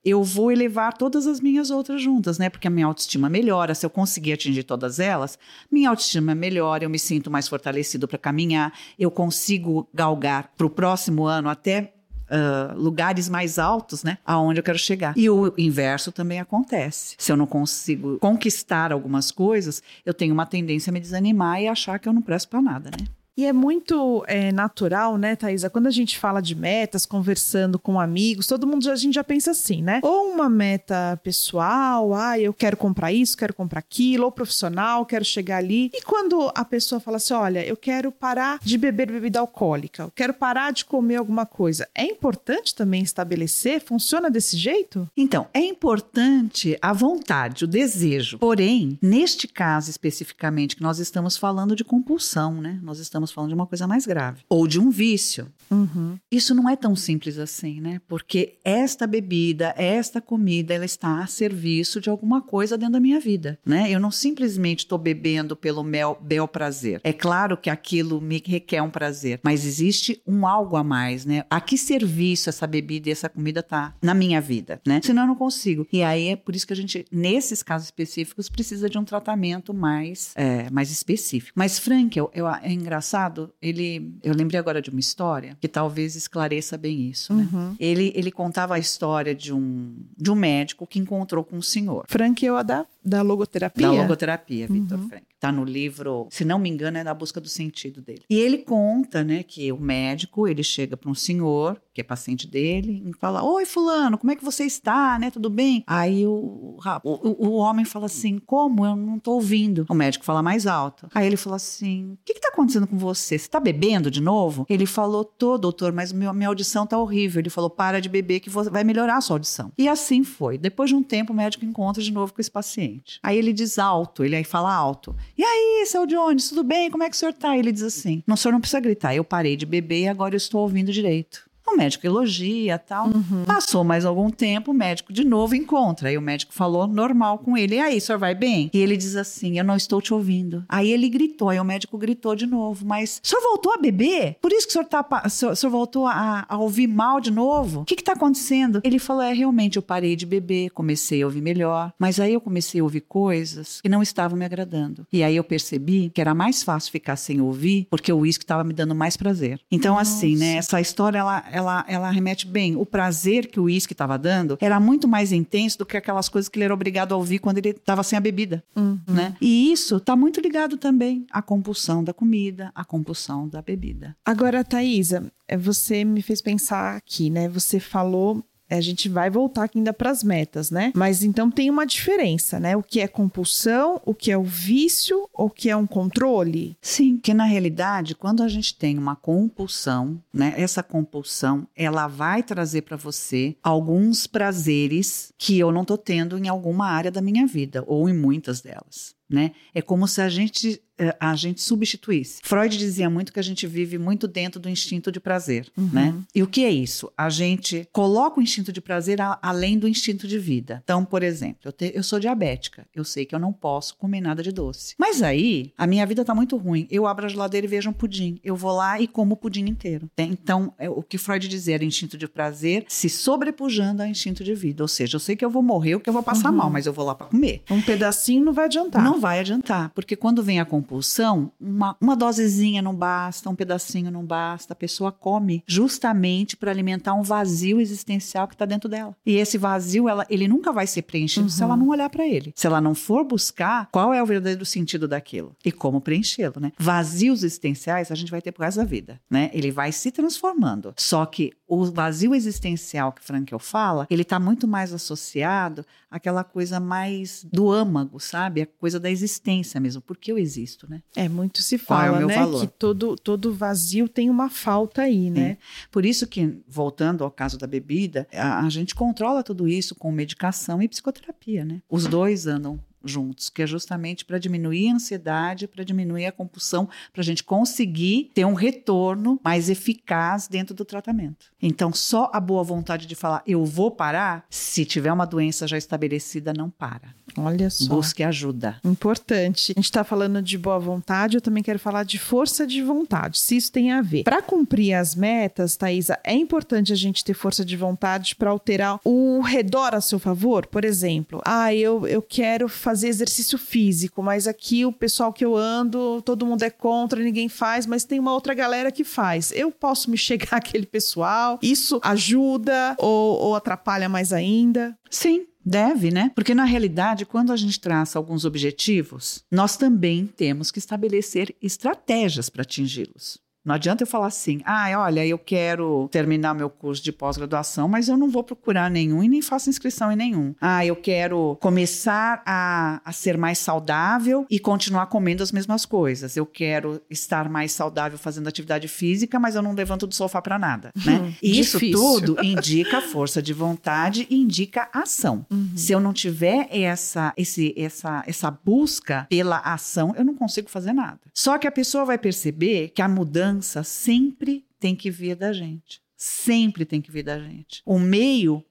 eu 0.04 0.22
vou 0.22 0.52
elevar 0.52 0.96
todas 0.96 1.26
as 1.26 1.40
minhas 1.40 1.70
outras 1.70 2.00
juntas, 2.00 2.38
né? 2.38 2.48
Porque 2.48 2.68
a 2.68 2.70
minha 2.70 2.86
autoestima 2.86 3.28
melhora. 3.28 3.74
Se 3.74 3.84
eu 3.84 3.90
conseguir 3.90 4.34
atingir 4.34 4.62
todas 4.62 5.00
elas, 5.00 5.36
minha 5.68 5.88
autoestima 5.88 6.36
melhora, 6.36 6.84
eu 6.84 6.90
me 6.90 7.00
sinto 7.00 7.30
mais 7.30 7.48
fortalecido 7.48 8.06
para 8.06 8.18
caminhar, 8.18 8.72
eu 8.96 9.10
consigo 9.10 9.88
galgar 9.92 10.52
para 10.56 10.66
o 10.66 10.70
próximo 10.70 11.24
ano 11.24 11.48
até 11.48 11.93
uh, 12.34 12.78
lugares 12.78 13.28
mais 13.28 13.58
altos, 13.58 14.02
né? 14.02 14.18
Aonde 14.24 14.60
eu 14.60 14.64
quero 14.64 14.78
chegar. 14.78 15.14
E 15.16 15.30
o 15.30 15.54
inverso 15.56 16.10
também 16.10 16.40
acontece. 16.40 17.14
Se 17.18 17.30
eu 17.30 17.36
não 17.36 17.46
consigo 17.46 18.18
conquistar 18.18 18.92
algumas 18.92 19.30
coisas, 19.30 19.82
eu 20.04 20.12
tenho 20.12 20.34
uma 20.34 20.46
tendência 20.46 20.90
a 20.90 20.92
me 20.92 21.00
desanimar 21.00 21.62
e 21.62 21.68
achar 21.68 21.98
que 21.98 22.08
eu 22.08 22.12
não 22.12 22.22
presto 22.22 22.48
para 22.48 22.60
nada, 22.60 22.90
né? 22.90 23.06
E 23.36 23.44
é 23.44 23.52
muito 23.52 24.24
é, 24.28 24.52
natural, 24.52 25.18
né, 25.18 25.34
Thaisa? 25.34 25.68
Quando 25.68 25.88
a 25.88 25.90
gente 25.90 26.18
fala 26.18 26.40
de 26.40 26.54
metas, 26.54 27.04
conversando 27.04 27.78
com 27.80 27.98
amigos, 27.98 28.46
todo 28.46 28.66
mundo 28.66 28.88
a 28.90 28.96
gente 28.96 29.14
já 29.14 29.24
pensa 29.24 29.50
assim, 29.50 29.82
né? 29.82 30.00
Ou 30.02 30.30
uma 30.30 30.48
meta 30.48 31.18
pessoal, 31.22 32.14
ah, 32.14 32.38
eu 32.38 32.54
quero 32.54 32.76
comprar 32.76 33.12
isso, 33.12 33.36
quero 33.36 33.52
comprar 33.52 33.80
aquilo, 33.80 34.24
ou 34.24 34.32
profissional, 34.32 35.04
quero 35.04 35.24
chegar 35.24 35.56
ali. 35.56 35.90
E 35.92 36.00
quando 36.02 36.50
a 36.54 36.64
pessoa 36.64 37.00
fala 37.00 37.16
assim, 37.16 37.34
olha, 37.34 37.66
eu 37.66 37.76
quero 37.76 38.12
parar 38.12 38.60
de 38.62 38.78
beber 38.78 39.10
bebida 39.10 39.40
alcoólica, 39.40 40.04
eu 40.04 40.12
quero 40.14 40.34
parar 40.34 40.72
de 40.72 40.84
comer 40.84 41.16
alguma 41.16 41.44
coisa, 41.44 41.88
é 41.94 42.04
importante 42.04 42.74
também 42.74 43.02
estabelecer? 43.02 43.80
Funciona 43.80 44.30
desse 44.30 44.56
jeito? 44.56 45.10
Então, 45.16 45.48
é 45.52 45.60
importante 45.60 46.78
a 46.80 46.92
vontade, 46.92 47.64
o 47.64 47.68
desejo. 47.68 48.38
Porém, 48.38 48.96
neste 49.02 49.48
caso 49.48 49.90
especificamente 49.90 50.76
que 50.76 50.82
nós 50.82 51.00
estamos 51.00 51.36
falando 51.36 51.74
de 51.74 51.82
compulsão, 51.82 52.60
né? 52.60 52.78
Nós 52.82 52.98
estamos 52.98 53.23
falando 53.30 53.50
de 53.50 53.54
uma 53.54 53.66
coisa 53.66 53.86
mais 53.86 54.06
grave. 54.06 54.42
Ou 54.48 54.66
de 54.66 54.80
um 54.80 54.90
vício. 54.90 55.48
Uhum. 55.70 56.16
Isso 56.30 56.54
não 56.54 56.68
é 56.68 56.76
tão 56.76 56.94
simples 56.94 57.38
assim, 57.38 57.80
né? 57.80 58.00
Porque 58.06 58.58
esta 58.64 59.06
bebida, 59.06 59.74
esta 59.76 60.20
comida, 60.20 60.74
ela 60.74 60.84
está 60.84 61.22
a 61.22 61.26
serviço 61.26 62.00
de 62.00 62.10
alguma 62.10 62.40
coisa 62.40 62.76
dentro 62.76 62.94
da 62.94 63.00
minha 63.00 63.20
vida, 63.20 63.58
né? 63.64 63.90
Eu 63.90 63.98
não 64.00 64.10
simplesmente 64.10 64.80
estou 64.80 64.98
bebendo 64.98 65.56
pelo 65.56 65.82
mel, 65.82 66.18
bel 66.20 66.46
prazer. 66.46 67.00
É 67.02 67.12
claro 67.12 67.56
que 67.56 67.70
aquilo 67.70 68.20
me 68.20 68.42
requer 68.44 68.82
um 68.82 68.90
prazer, 68.90 69.40
mas 69.42 69.64
existe 69.64 70.20
um 70.26 70.46
algo 70.46 70.76
a 70.76 70.84
mais, 70.84 71.24
né? 71.24 71.44
A 71.50 71.60
que 71.60 71.76
serviço 71.78 72.48
essa 72.48 72.66
bebida 72.66 73.08
e 73.08 73.12
essa 73.12 73.28
comida 73.28 73.62
tá 73.62 73.94
na 74.02 74.14
minha 74.14 74.40
vida, 74.40 74.80
né? 74.86 75.00
Senão 75.02 75.22
eu 75.22 75.28
não 75.28 75.36
consigo. 75.36 75.86
E 75.92 76.02
aí 76.02 76.28
é 76.28 76.36
por 76.36 76.54
isso 76.54 76.66
que 76.66 76.72
a 76.72 76.76
gente, 76.76 77.04
nesses 77.10 77.62
casos 77.62 77.86
específicos, 77.86 78.48
precisa 78.48 78.88
de 78.88 78.98
um 78.98 79.04
tratamento 79.04 79.72
mais, 79.72 80.32
é, 80.36 80.70
mais 80.70 80.90
específico. 80.90 81.52
Mas 81.54 81.78
Frank, 81.78 82.18
eu, 82.18 82.30
eu, 82.34 82.48
é 82.48 82.72
engraçado, 82.72 83.13
ele, 83.60 84.14
eu 84.22 84.34
lembrei 84.34 84.58
agora 84.58 84.82
de 84.82 84.90
uma 84.90 85.00
história 85.00 85.56
que 85.60 85.68
talvez 85.68 86.16
esclareça 86.16 86.76
bem 86.76 87.08
isso, 87.08 87.32
né? 87.32 87.48
Uhum. 87.52 87.76
Ele, 87.78 88.12
ele 88.14 88.30
contava 88.30 88.74
a 88.74 88.78
história 88.78 89.34
de 89.34 89.52
um, 89.52 89.96
de 90.16 90.30
um 90.30 90.34
médico 90.34 90.86
que 90.86 90.98
encontrou 90.98 91.44
com 91.44 91.56
um 91.56 91.62
senhor. 91.62 92.04
Frank 92.08 92.44
é 92.44 92.52
o 92.52 92.56
da, 93.04 93.18
da 93.18 93.22
logoterapia? 93.22 93.86
Da 93.86 93.92
logoterapia, 93.92 94.66
Vitor 94.68 94.98
Uhum. 94.98 95.08
Frank. 95.08 95.24
Tá 95.40 95.52
no 95.52 95.62
livro, 95.64 96.26
se 96.30 96.42
não 96.44 96.58
me 96.58 96.70
engano, 96.70 96.96
é 96.96 97.04
na 97.04 97.12
busca 97.12 97.38
do 97.40 97.48
sentido 97.48 98.00
dele. 98.00 98.22
E 98.30 98.38
ele 98.38 98.58
conta, 98.58 99.22
né, 99.22 99.42
que 99.42 99.70
o 99.70 99.78
médico, 99.78 100.48
ele 100.48 100.62
chega 100.62 100.96
para 100.96 101.10
um 101.10 101.14
senhor, 101.14 101.78
que 101.92 102.00
é 102.00 102.04
paciente 102.04 102.46
dele, 102.46 103.02
e 103.06 103.12
fala: 103.18 103.42
Oi, 103.44 103.66
fulano, 103.66 104.16
como 104.16 104.32
é 104.32 104.36
que 104.36 104.44
você 104.44 104.64
está, 104.64 105.18
né? 105.18 105.30
Tudo 105.30 105.50
bem? 105.50 105.84
Aí 105.86 106.26
o, 106.26 106.30
o, 106.32 106.78
o, 107.04 107.48
o 107.48 107.52
homem 107.56 107.84
fala 107.84 108.06
assim: 108.06 108.38
Como? 108.38 108.86
Eu 108.86 108.96
não 108.96 109.18
tô 109.18 109.32
ouvindo. 109.32 109.84
O 109.88 109.94
médico 109.94 110.24
fala 110.24 110.42
mais 110.42 110.66
alto. 110.66 111.08
Aí 111.14 111.26
ele 111.26 111.36
fala 111.36 111.56
assim: 111.56 112.12
O 112.12 112.18
que 112.24 112.34
que 112.34 112.40
tá 112.40 112.48
acontecendo 112.48 112.86
com 112.86 112.96
você? 112.96 113.38
Você 113.38 113.48
tá 113.48 113.60
bebendo 113.60 114.10
de 114.10 114.22
novo? 114.22 114.64
Ele 114.68 114.86
falou: 114.86 115.24
Tô, 115.24 115.58
doutor, 115.58 115.92
mas 115.92 116.10
meu, 116.10 116.32
minha 116.32 116.48
audição 116.48 116.86
tá 116.86 116.98
horrível. 116.98 117.40
Ele 117.40 117.50
falou: 117.50 117.68
Para 117.68 118.00
de 118.00 118.08
beber 118.08 118.40
que 118.40 118.48
você 118.48 118.70
vai 118.70 118.82
melhorar 118.82 119.16
a 119.18 119.20
sua 119.20 119.34
audição. 119.36 119.70
E 119.76 119.88
assim 119.88 120.24
foi. 120.24 120.56
Depois 120.56 120.88
de 120.88 120.96
um 120.96 121.02
tempo, 121.02 121.34
o 121.34 121.36
médico 121.36 121.64
encontra 121.66 122.02
de 122.02 122.10
novo 122.12 122.32
com 122.32 122.40
esse 122.40 122.50
paciente. 122.50 122.93
Aí 123.22 123.38
ele 123.38 123.52
diz 123.52 123.78
alto, 123.78 124.24
ele 124.24 124.36
aí 124.36 124.44
fala 124.44 124.72
alto. 124.72 125.14
E 125.36 125.42
aí, 125.42 125.84
seu 125.86 126.06
Jones, 126.06 126.48
tudo 126.48 126.62
bem? 126.62 126.90
Como 126.90 127.02
é 127.02 127.10
que 127.10 127.16
o 127.16 127.18
senhor 127.18 127.32
tá? 127.32 127.56
Ele 127.56 127.72
diz 127.72 127.82
assim: 127.82 128.22
Não, 128.26 128.34
o 128.34 128.36
senhor 128.36 128.52
não 128.52 128.60
precisa 128.60 128.80
gritar. 128.80 129.14
Eu 129.14 129.24
parei 129.24 129.56
de 129.56 129.66
beber 129.66 130.02
e 130.02 130.08
agora 130.08 130.34
eu 130.34 130.38
estou 130.38 130.60
ouvindo 130.60 130.92
direito. 130.92 131.48
O 131.74 131.76
médico 131.76 132.06
elogia 132.06 132.78
tal. 132.78 133.10
Passou 133.46 133.82
mais 133.82 134.04
algum 134.04 134.30
tempo, 134.30 134.70
o 134.70 134.74
médico 134.74 135.12
de 135.12 135.24
novo 135.24 135.56
encontra. 135.56 136.08
Aí 136.08 136.16
o 136.16 136.22
médico 136.22 136.54
falou 136.54 136.86
normal 136.86 137.38
com 137.38 137.56
ele. 137.56 137.74
E 137.74 137.80
aí, 137.80 137.98
o 137.98 138.00
senhor 138.00 138.18
vai 138.18 138.32
bem? 138.32 138.70
E 138.72 138.78
ele 138.78 138.96
diz 138.96 139.16
assim: 139.16 139.58
Eu 139.58 139.64
não 139.64 139.76
estou 139.76 140.00
te 140.00 140.14
ouvindo. 140.14 140.64
Aí 140.68 140.90
ele 140.90 141.08
gritou, 141.08 141.48
aí 141.48 141.58
o 141.58 141.64
médico 141.64 141.98
gritou 141.98 142.36
de 142.36 142.46
novo. 142.46 142.86
Mas 142.86 143.20
o 143.22 143.26
senhor 143.26 143.42
voltou 143.42 143.72
a 143.74 143.76
beber? 143.76 144.36
Por 144.40 144.52
isso 144.52 144.68
que 144.68 144.70
o 144.70 144.74
senhor, 144.74 144.84
tá, 144.84 145.22
o 145.24 145.28
senhor, 145.28 145.52
o 145.52 145.56
senhor 145.56 145.72
voltou 145.72 146.06
a, 146.06 146.46
a 146.48 146.56
ouvir 146.56 146.86
mal 146.86 147.20
de 147.20 147.32
novo? 147.32 147.80
O 147.80 147.84
que 147.84 147.94
está 147.94 148.12
acontecendo? 148.12 148.80
Ele 148.84 149.00
falou: 149.00 149.22
É, 149.22 149.32
realmente, 149.32 149.76
eu 149.76 149.82
parei 149.82 150.14
de 150.14 150.24
beber, 150.24 150.70
comecei 150.70 151.22
a 151.22 151.26
ouvir 151.26 151.42
melhor. 151.42 151.92
Mas 151.98 152.20
aí 152.20 152.34
eu 152.34 152.40
comecei 152.40 152.80
a 152.80 152.84
ouvir 152.84 153.00
coisas 153.00 153.80
que 153.80 153.88
não 153.88 154.00
estavam 154.00 154.38
me 154.38 154.44
agradando. 154.44 155.04
E 155.12 155.24
aí 155.24 155.34
eu 155.34 155.42
percebi 155.44 156.10
que 156.14 156.20
era 156.20 156.34
mais 156.34 156.62
fácil 156.62 156.92
ficar 156.92 157.16
sem 157.16 157.40
ouvir, 157.40 157.88
porque 157.90 158.12
o 158.12 158.18
uísque 158.18 158.44
estava 158.44 158.62
me 158.62 158.72
dando 158.72 158.94
mais 158.94 159.16
prazer. 159.16 159.58
Então, 159.70 159.98
assim, 159.98 160.36
né? 160.36 160.56
Essa 160.56 160.80
história, 160.80 161.18
ela, 161.18 161.44
ela, 161.50 161.63
ela 161.88 162.10
remete 162.10 162.46
bem. 162.46 162.76
O 162.76 162.84
prazer 162.84 163.46
que 163.46 163.58
o 163.60 163.64
uísque 163.64 163.92
estava 163.94 164.18
dando 164.18 164.58
era 164.60 164.78
muito 164.78 165.06
mais 165.08 165.32
intenso 165.32 165.78
do 165.78 165.86
que 165.86 165.96
aquelas 165.96 166.28
coisas 166.28 166.48
que 166.48 166.58
ele 166.58 166.64
era 166.64 166.74
obrigado 166.74 167.12
a 167.12 167.16
ouvir 167.16 167.38
quando 167.38 167.58
ele 167.58 167.70
estava 167.70 168.02
sem 168.02 168.16
a 168.16 168.20
bebida, 168.20 168.62
né? 169.08 169.34
E 169.40 169.72
isso 169.72 169.96
está 169.96 170.14
muito 170.16 170.40
ligado 170.40 170.76
também 170.76 171.26
à 171.30 171.40
compulsão 171.40 172.02
da 172.02 172.12
comida, 172.12 172.70
à 172.74 172.84
compulsão 172.84 173.48
da 173.48 173.62
bebida. 173.62 174.16
Agora, 174.24 174.62
Thaisa, 174.64 175.30
é, 175.48 175.56
você 175.56 176.04
me 176.04 176.22
fez 176.22 176.40
pensar 176.40 176.96
aqui, 176.96 177.30
né? 177.30 177.48
Você 177.48 177.78
falou. 177.80 178.44
A 178.76 178.80
gente 178.80 179.08
vai 179.08 179.30
voltar 179.30 179.64
aqui 179.64 179.78
ainda 179.78 179.92
para 179.92 180.10
as 180.10 180.22
metas, 180.22 180.70
né? 180.70 180.92
Mas 180.94 181.22
então 181.22 181.50
tem 181.50 181.70
uma 181.70 181.86
diferença, 181.86 182.58
né? 182.58 182.76
O 182.76 182.82
que 182.82 183.00
é 183.00 183.08
compulsão, 183.08 184.00
o 184.04 184.14
que 184.14 184.30
é 184.30 184.38
o 184.38 184.42
vício, 184.42 185.28
o 185.32 185.48
que 185.50 185.70
é 185.70 185.76
um 185.76 185.86
controle. 185.86 186.76
Sim, 186.80 187.18
que 187.18 187.34
na 187.34 187.44
realidade, 187.44 188.14
quando 188.14 188.42
a 188.42 188.48
gente 188.48 188.76
tem 188.76 188.98
uma 188.98 189.16
compulsão, 189.16 190.20
né, 190.32 190.54
essa 190.56 190.82
compulsão, 190.82 191.66
ela 191.76 192.06
vai 192.06 192.42
trazer 192.42 192.82
para 192.82 192.96
você 192.96 193.56
alguns 193.62 194.26
prazeres 194.26 195.32
que 195.38 195.58
eu 195.58 195.70
não 195.70 195.84
tô 195.84 195.96
tendo 195.96 196.38
em 196.38 196.48
alguma 196.48 196.88
área 196.88 197.10
da 197.10 197.20
minha 197.20 197.46
vida 197.46 197.84
ou 197.86 198.08
em 198.08 198.14
muitas 198.14 198.60
delas. 198.60 199.14
Né? 199.30 199.52
É 199.74 199.80
como 199.80 200.06
se 200.06 200.20
a 200.20 200.28
gente, 200.28 200.80
eh, 200.98 201.16
a 201.18 201.34
gente 201.34 201.62
substituísse. 201.62 202.40
Freud 202.44 202.76
dizia 202.76 203.08
muito 203.08 203.32
que 203.32 203.40
a 203.40 203.42
gente 203.42 203.66
vive 203.66 203.96
muito 203.98 204.28
dentro 204.28 204.60
do 204.60 204.68
instinto 204.68 205.10
de 205.10 205.18
prazer. 205.18 205.66
Né? 205.76 206.14
E 206.34 206.42
o 206.42 206.46
que 206.46 206.62
é 206.62 206.70
isso? 206.70 207.10
A 207.16 207.30
gente 207.30 207.88
coloca 207.90 208.38
o 208.38 208.42
instinto 208.42 208.70
de 208.70 208.82
prazer 208.82 209.20
a- 209.22 209.38
além 209.42 209.78
do 209.78 209.88
instinto 209.88 210.28
de 210.28 210.38
vida. 210.38 210.82
Então, 210.84 211.04
por 211.06 211.22
exemplo, 211.22 211.58
eu, 211.64 211.72
te- 211.72 211.92
eu 211.94 212.02
sou 212.02 212.20
diabética. 212.20 212.86
Eu 212.94 213.02
sei 213.02 213.24
que 213.24 213.34
eu 213.34 213.38
não 213.38 213.50
posso 213.52 213.96
comer 213.96 214.20
nada 214.20 214.42
de 214.42 214.52
doce. 214.52 214.94
Mas 214.98 215.22
aí, 215.22 215.72
a 215.76 215.86
minha 215.86 216.04
vida 216.06 216.22
tá 216.24 216.34
muito 216.34 216.56
ruim. 216.58 216.86
Eu 216.90 217.06
abro 217.06 217.24
a 217.24 217.28
geladeira 217.28 217.66
e 217.66 217.68
vejo 217.70 217.88
um 217.88 217.94
pudim. 217.94 218.38
Eu 218.44 218.54
vou 218.54 218.72
lá 218.72 219.00
e 219.00 219.08
como 219.08 219.32
o 219.34 219.36
pudim 219.38 219.64
inteiro. 219.66 220.08
né? 220.18 220.24
Então, 220.24 220.74
é 220.78 220.88
o 220.88 221.02
que 221.02 221.16
Freud 221.16 221.48
dizia 221.48 221.74
era 221.76 221.84
instinto 221.84 222.18
de 222.18 222.28
prazer 222.28 222.84
se 222.88 223.08
sobrepujando 223.08 224.02
ao 224.02 224.08
instinto 224.08 224.44
de 224.44 224.54
vida. 224.54 224.84
Ou 224.84 224.88
seja, 224.88 225.16
eu 225.16 225.20
sei 225.20 225.34
que 225.34 225.44
eu 225.44 225.50
vou 225.50 225.62
morrer 225.62 225.94
ou 225.94 226.00
que 226.00 226.08
eu 226.08 226.12
vou 226.12 226.22
passar 226.22 226.52
mal, 226.52 226.68
mas 226.70 226.86
eu 226.86 226.92
vou 226.92 227.04
lá 227.06 227.14
para 227.14 227.26
comer. 227.28 227.62
Um 227.70 227.80
pedacinho 227.80 228.44
não 228.44 228.52
vai 228.52 228.66
adiantar. 228.66 229.02
Não 229.02 229.13
vai 229.18 229.40
adiantar, 229.40 229.90
porque 229.90 230.16
quando 230.16 230.42
vem 230.42 230.60
a 230.60 230.64
compulsão, 230.64 231.52
uma, 231.60 231.96
uma 232.00 232.16
dosezinha 232.16 232.82
não 232.82 232.94
basta, 232.94 233.48
um 233.50 233.54
pedacinho 233.54 234.10
não 234.10 234.24
basta, 234.24 234.72
a 234.72 234.76
pessoa 234.76 235.12
come 235.12 235.62
justamente 235.66 236.56
para 236.56 236.70
alimentar 236.70 237.14
um 237.14 237.22
vazio 237.22 237.80
existencial 237.80 238.48
que 238.48 238.54
está 238.54 238.64
dentro 238.64 238.88
dela. 238.88 239.16
E 239.24 239.36
esse 239.36 239.58
vazio, 239.58 240.08
ela, 240.08 240.26
ele 240.28 240.48
nunca 240.48 240.72
vai 240.72 240.86
ser 240.86 241.02
preenchido 241.02 241.48
se 241.48 241.62
ela 241.62 241.76
não 241.76 241.88
olhar 241.88 242.08
para 242.10 242.26
ele. 242.26 242.52
Se 242.56 242.66
ela 242.66 242.80
não 242.80 242.94
for 242.94 243.24
buscar 243.24 243.88
qual 243.90 244.12
é 244.12 244.22
o 244.22 244.26
verdadeiro 244.26 244.64
sentido 244.64 245.08
daquilo 245.08 245.54
e 245.64 245.72
como 245.72 246.00
preenchê-lo, 246.00 246.60
né? 246.60 246.72
Vazios 246.78 247.42
existenciais 247.42 248.10
a 248.10 248.14
gente 248.14 248.30
vai 248.30 248.40
ter 248.40 248.52
por 248.52 248.60
causa 248.60 248.82
da 248.82 248.86
vida, 248.86 249.20
né? 249.30 249.50
Ele 249.52 249.70
vai 249.70 249.92
se 249.92 250.10
transformando. 250.10 250.94
Só 250.96 251.24
que 251.26 251.52
o 251.78 251.90
vazio 251.90 252.34
existencial 252.34 253.12
que 253.12 253.24
Frankel 253.24 253.58
fala, 253.58 254.06
ele 254.10 254.22
está 254.22 254.38
muito 254.38 254.66
mais 254.66 254.92
associado 254.92 255.84
àquela 256.10 256.44
coisa 256.44 256.78
mais 256.78 257.44
do 257.52 257.70
âmago, 257.70 258.20
sabe? 258.20 258.62
A 258.62 258.66
coisa 258.66 259.00
da 259.00 259.10
existência 259.10 259.80
mesmo. 259.80 260.00
Por 260.00 260.16
que 260.16 260.30
eu 260.30 260.38
existo, 260.38 260.88
né? 260.88 261.02
É, 261.16 261.28
muito 261.28 261.60
se 261.62 261.74
é 261.74 261.78
fala, 261.78 262.18
meu 262.18 262.28
né? 262.28 262.34
valor? 262.36 262.60
Que 262.60 262.66
todo, 262.66 263.16
todo 263.16 263.52
vazio 263.52 264.08
tem 264.08 264.30
uma 264.30 264.48
falta 264.48 265.02
aí, 265.02 265.30
né? 265.30 265.58
Por 265.90 266.04
isso 266.04 266.26
que, 266.26 266.62
voltando 266.68 267.24
ao 267.24 267.30
caso 267.30 267.58
da 267.58 267.66
bebida, 267.66 268.26
a, 268.32 268.64
a 268.64 268.68
gente 268.68 268.94
controla 268.94 269.42
tudo 269.42 269.68
isso 269.68 269.94
com 269.94 270.10
medicação 270.12 270.80
e 270.82 270.88
psicoterapia, 270.88 271.64
né? 271.64 271.82
Os 271.90 272.06
dois 272.06 272.46
andam 272.46 272.78
juntos, 273.04 273.50
que 273.50 273.62
é 273.62 273.66
justamente 273.66 274.24
para 274.24 274.38
diminuir 274.38 274.90
a 274.90 274.94
ansiedade, 274.94 275.68
para 275.68 275.84
diminuir 275.84 276.26
a 276.26 276.32
compulsão, 276.32 276.88
para 277.12 277.22
a 277.22 277.24
gente 277.24 277.44
conseguir 277.44 278.30
ter 278.34 278.44
um 278.44 278.54
retorno 278.54 279.40
mais 279.44 279.68
eficaz 279.68 280.48
dentro 280.48 280.74
do 280.74 280.84
tratamento. 280.84 281.46
Então, 281.60 281.92
só 281.92 282.30
a 282.32 282.40
boa 282.40 282.62
vontade 282.62 283.06
de 283.06 283.14
falar, 283.14 283.42
eu 283.46 283.64
vou 283.64 283.90
parar, 283.90 284.46
se 284.50 284.84
tiver 284.84 285.12
uma 285.12 285.26
doença 285.26 285.66
já 285.66 285.76
estabelecida, 285.76 286.52
não 286.52 286.70
para. 286.70 287.14
Olha 287.36 287.70
só. 287.70 287.94
Busque 287.94 288.22
ajuda. 288.22 288.76
Importante. 288.84 289.72
A 289.72 289.78
gente 289.78 289.84
está 289.84 290.04
falando 290.04 290.40
de 290.42 290.56
boa 290.56 290.78
vontade, 290.78 291.36
eu 291.36 291.40
também 291.40 291.62
quero 291.62 291.78
falar 291.78 292.04
de 292.04 292.18
força 292.18 292.66
de 292.66 292.82
vontade, 292.82 293.38
se 293.38 293.56
isso 293.56 293.72
tem 293.72 293.92
a 293.92 294.02
ver. 294.02 294.24
Para 294.24 294.42
cumprir 294.42 294.94
as 294.94 295.14
metas, 295.14 295.76
Thaisa, 295.76 296.18
é 296.24 296.34
importante 296.34 296.92
a 296.92 296.96
gente 296.96 297.24
ter 297.24 297.34
força 297.34 297.64
de 297.64 297.76
vontade 297.76 298.36
para 298.36 298.50
alterar 298.50 299.00
o 299.04 299.40
redor 299.40 299.94
a 299.94 300.00
seu 300.00 300.18
favor. 300.18 300.66
Por 300.66 300.84
exemplo, 300.84 301.40
ah, 301.44 301.74
eu, 301.74 302.06
eu 302.06 302.22
quero 302.22 302.68
fazer 302.68 303.08
exercício 303.08 303.58
físico, 303.58 304.22
mas 304.22 304.46
aqui 304.46 304.84
o 304.84 304.92
pessoal 304.92 305.32
que 305.32 305.44
eu 305.44 305.56
ando, 305.56 306.22
todo 306.22 306.46
mundo 306.46 306.62
é 306.62 306.70
contra, 306.70 307.22
ninguém 307.22 307.48
faz, 307.48 307.86
mas 307.86 308.04
tem 308.04 308.18
uma 308.18 308.32
outra 308.32 308.54
galera 308.54 308.90
que 308.92 309.04
faz. 309.04 309.52
Eu 309.52 309.70
posso 309.70 310.10
me 310.10 310.16
chegar 310.16 310.56
àquele 310.58 310.86
pessoal, 310.86 311.58
isso 311.62 312.00
ajuda 312.02 312.94
ou, 312.98 313.38
ou 313.40 313.54
atrapalha 313.54 314.08
mais 314.08 314.32
ainda? 314.32 314.96
Sim, 315.10 315.46
Deve, 315.64 316.10
né? 316.10 316.30
Porque 316.34 316.54
na 316.54 316.64
realidade, 316.64 317.24
quando 317.24 317.52
a 317.52 317.56
gente 317.56 317.80
traça 317.80 318.18
alguns 318.18 318.44
objetivos, 318.44 319.44
nós 319.50 319.76
também 319.76 320.26
temos 320.26 320.70
que 320.70 320.78
estabelecer 320.78 321.56
estratégias 321.62 322.50
para 322.50 322.62
atingi-los. 322.62 323.43
Não 323.64 323.74
adianta 323.74 324.02
eu 324.02 324.06
falar 324.06 324.26
assim, 324.26 324.60
ah, 324.64 324.90
olha, 324.98 325.26
eu 325.26 325.38
quero 325.38 326.06
terminar 326.10 326.54
meu 326.54 326.68
curso 326.68 327.02
de 327.02 327.10
pós-graduação, 327.10 327.88
mas 327.88 328.08
eu 328.08 328.16
não 328.16 328.28
vou 328.28 328.44
procurar 328.44 328.90
nenhum 328.90 329.22
e 329.22 329.28
nem 329.28 329.40
faço 329.40 329.70
inscrição 329.70 330.12
em 330.12 330.16
nenhum. 330.16 330.54
Ah, 330.60 330.84
eu 330.84 330.94
quero 330.94 331.56
começar 331.60 332.42
a, 332.44 333.00
a 333.02 333.12
ser 333.12 333.38
mais 333.38 333.58
saudável 333.58 334.46
e 334.50 334.58
continuar 334.58 335.06
comendo 335.06 335.42
as 335.42 335.50
mesmas 335.50 335.86
coisas. 335.86 336.36
Eu 336.36 336.44
quero 336.44 337.00
estar 337.08 337.48
mais 337.48 337.72
saudável 337.72 338.18
fazendo 338.18 338.48
atividade 338.48 338.86
física, 338.86 339.38
mas 339.38 339.54
eu 339.54 339.62
não 339.62 339.72
levanto 339.72 340.06
do 340.06 340.14
sofá 340.14 340.42
para 340.42 340.58
nada, 340.58 340.90
né? 341.04 341.18
Hum, 341.18 341.32
Isso 341.42 341.78
difícil. 341.78 341.98
tudo 341.98 342.44
indica 342.44 343.00
força 343.00 343.40
de 343.40 343.54
vontade 343.54 344.26
e 344.28 344.36
indica 344.36 344.90
ação. 344.92 345.46
Uhum. 345.50 345.70
Se 345.74 345.92
eu 345.92 346.00
não 346.00 346.12
tiver 346.12 346.68
essa, 346.70 347.32
esse, 347.34 347.74
essa, 347.78 348.22
essa 348.26 348.50
busca 348.50 349.26
pela 349.30 349.58
ação, 349.60 350.14
eu 350.18 350.24
não 350.24 350.34
consigo 350.34 350.68
fazer 350.68 350.92
nada. 350.92 351.18
Só 351.32 351.56
que 351.56 351.66
a 351.66 351.72
pessoa 351.72 352.04
vai 352.04 352.18
perceber 352.18 352.90
que 352.94 353.00
a 353.00 353.08
mudança 353.08 353.53
mudança 353.54 353.84
sempre 353.84 354.66
tem 354.80 354.96
que 354.96 355.10
vir 355.10 355.36
da 355.36 355.52
gente. 355.52 356.02
Sempre 356.16 356.84
tem 356.84 357.00
que 357.00 357.10
vir 357.10 357.22
da 357.22 357.38
gente. 357.38 357.82
O 357.84 357.98
meio, 357.98 358.64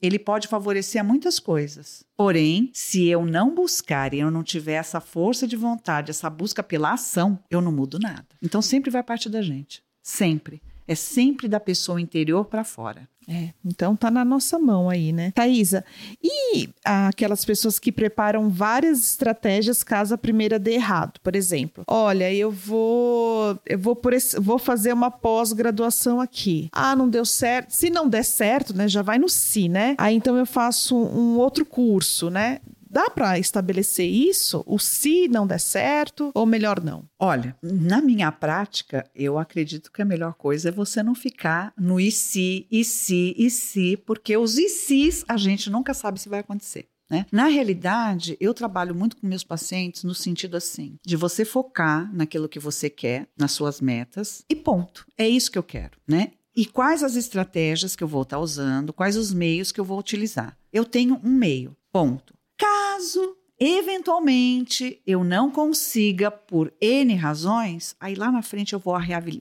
ele 0.00 0.18
pode 0.18 0.48
favorecer 0.48 1.04
muitas 1.04 1.38
coisas. 1.38 2.04
Porém, 2.16 2.70
se 2.72 3.06
eu 3.06 3.24
não 3.24 3.54
buscar 3.54 4.14
e 4.14 4.20
eu 4.20 4.30
não 4.30 4.42
tiver 4.42 4.74
essa 4.74 5.00
força 5.00 5.46
de 5.46 5.56
vontade, 5.56 6.10
essa 6.10 6.30
busca 6.30 6.62
pela 6.62 6.92
ação, 6.92 7.38
eu 7.50 7.60
não 7.60 7.72
mudo 7.72 7.98
nada. 7.98 8.26
Então 8.42 8.62
sempre 8.62 8.90
vai 8.90 9.02
partir 9.02 9.28
da 9.28 9.42
gente. 9.42 9.82
Sempre. 10.02 10.62
É 10.90 10.94
sempre 10.96 11.46
da 11.46 11.60
pessoa 11.60 12.00
interior 12.00 12.44
para 12.44 12.64
fora. 12.64 13.08
É, 13.28 13.50
então 13.64 13.94
tá 13.94 14.10
na 14.10 14.24
nossa 14.24 14.58
mão 14.58 14.90
aí, 14.90 15.12
né? 15.12 15.30
Thaisa, 15.32 15.84
e 16.20 16.68
aquelas 16.84 17.44
pessoas 17.44 17.78
que 17.78 17.92
preparam 17.92 18.48
várias 18.50 19.06
estratégias 19.10 19.84
caso 19.84 20.14
a 20.14 20.18
primeira 20.18 20.58
dê 20.58 20.72
errado? 20.72 21.20
Por 21.22 21.36
exemplo, 21.36 21.84
olha, 21.86 22.34
eu 22.34 22.50
vou 22.50 23.56
eu 23.64 23.78
vou, 23.78 23.94
por 23.94 24.12
esse, 24.12 24.40
vou 24.40 24.58
fazer 24.58 24.92
uma 24.92 25.12
pós-graduação 25.12 26.20
aqui. 26.20 26.68
Ah, 26.72 26.96
não 26.96 27.08
deu 27.08 27.24
certo. 27.24 27.70
Se 27.70 27.88
não 27.88 28.08
der 28.08 28.24
certo, 28.24 28.76
né, 28.76 28.88
já 28.88 29.00
vai 29.00 29.16
no 29.16 29.28
si, 29.28 29.68
né? 29.68 29.94
Aí 29.96 30.16
então 30.16 30.36
eu 30.36 30.44
faço 30.44 30.96
um 30.96 31.38
outro 31.38 31.64
curso, 31.64 32.30
né? 32.30 32.58
Dá 32.90 33.08
para 33.08 33.38
estabelecer 33.38 34.10
isso? 34.10 34.64
O 34.66 34.76
se 34.76 35.28
não 35.28 35.46
der 35.46 35.60
certo 35.60 36.32
ou 36.34 36.44
melhor 36.44 36.82
não? 36.82 37.08
Olha, 37.18 37.56
na 37.62 38.02
minha 38.02 38.32
prática, 38.32 39.08
eu 39.14 39.38
acredito 39.38 39.92
que 39.92 40.02
a 40.02 40.04
melhor 40.04 40.34
coisa 40.34 40.70
é 40.70 40.72
você 40.72 41.00
não 41.00 41.14
ficar 41.14 41.72
no 41.78 42.00
e 42.00 42.10
se, 42.10 42.66
e 42.68 42.84
se, 42.84 43.32
e 43.38 43.48
se, 43.48 43.96
porque 43.96 44.36
os 44.36 44.58
e 44.58 44.68
se's 44.68 45.24
a 45.28 45.36
gente 45.36 45.70
nunca 45.70 45.94
sabe 45.94 46.20
se 46.20 46.28
vai 46.28 46.40
acontecer. 46.40 46.88
Né? 47.08 47.26
Na 47.30 47.46
realidade, 47.46 48.36
eu 48.40 48.52
trabalho 48.52 48.94
muito 48.94 49.16
com 49.16 49.26
meus 49.26 49.44
pacientes 49.44 50.02
no 50.02 50.14
sentido 50.14 50.56
assim, 50.56 50.96
de 51.04 51.16
você 51.16 51.44
focar 51.44 52.12
naquilo 52.14 52.48
que 52.48 52.58
você 52.58 52.90
quer, 52.90 53.28
nas 53.36 53.52
suas 53.52 53.80
metas, 53.80 54.44
e 54.48 54.56
ponto. 54.56 55.06
É 55.16 55.28
isso 55.28 55.50
que 55.50 55.58
eu 55.58 55.62
quero, 55.62 55.98
né? 56.06 56.32
E 56.54 56.66
quais 56.66 57.02
as 57.02 57.16
estratégias 57.16 57.94
que 57.94 58.02
eu 58.02 58.08
vou 58.08 58.22
estar 58.22 58.38
usando, 58.38 58.92
quais 58.92 59.16
os 59.16 59.32
meios 59.32 59.72
que 59.72 59.80
eu 59.80 59.84
vou 59.84 59.98
utilizar. 59.98 60.56
Eu 60.72 60.84
tenho 60.84 61.20
um 61.24 61.30
meio, 61.30 61.76
ponto. 61.92 62.34
Caso 62.60 63.38
eventualmente 63.58 65.00
eu 65.06 65.24
não 65.24 65.50
consiga 65.50 66.30
por 66.30 66.70
N 66.78 67.14
razões, 67.14 67.96
aí 67.98 68.14
lá 68.14 68.30
na 68.30 68.42
frente 68.42 68.74
eu 68.74 68.78
vou 68.78 68.94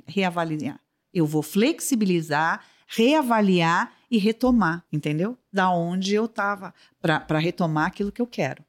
reavaliar. 0.07 0.79
Eu 1.13 1.25
vou 1.25 1.43
flexibilizar, 1.43 2.63
reavaliar 2.88 3.91
e 4.09 4.17
retomar, 4.17 4.85
entendeu? 4.91 5.38
Da 5.51 5.69
onde 5.69 6.13
eu 6.13 6.25
estava, 6.25 6.73
para 7.01 7.39
retomar 7.39 7.88
aquilo 7.88 8.11
que 8.11 8.21
eu 8.21 8.27
quero. 8.27 8.63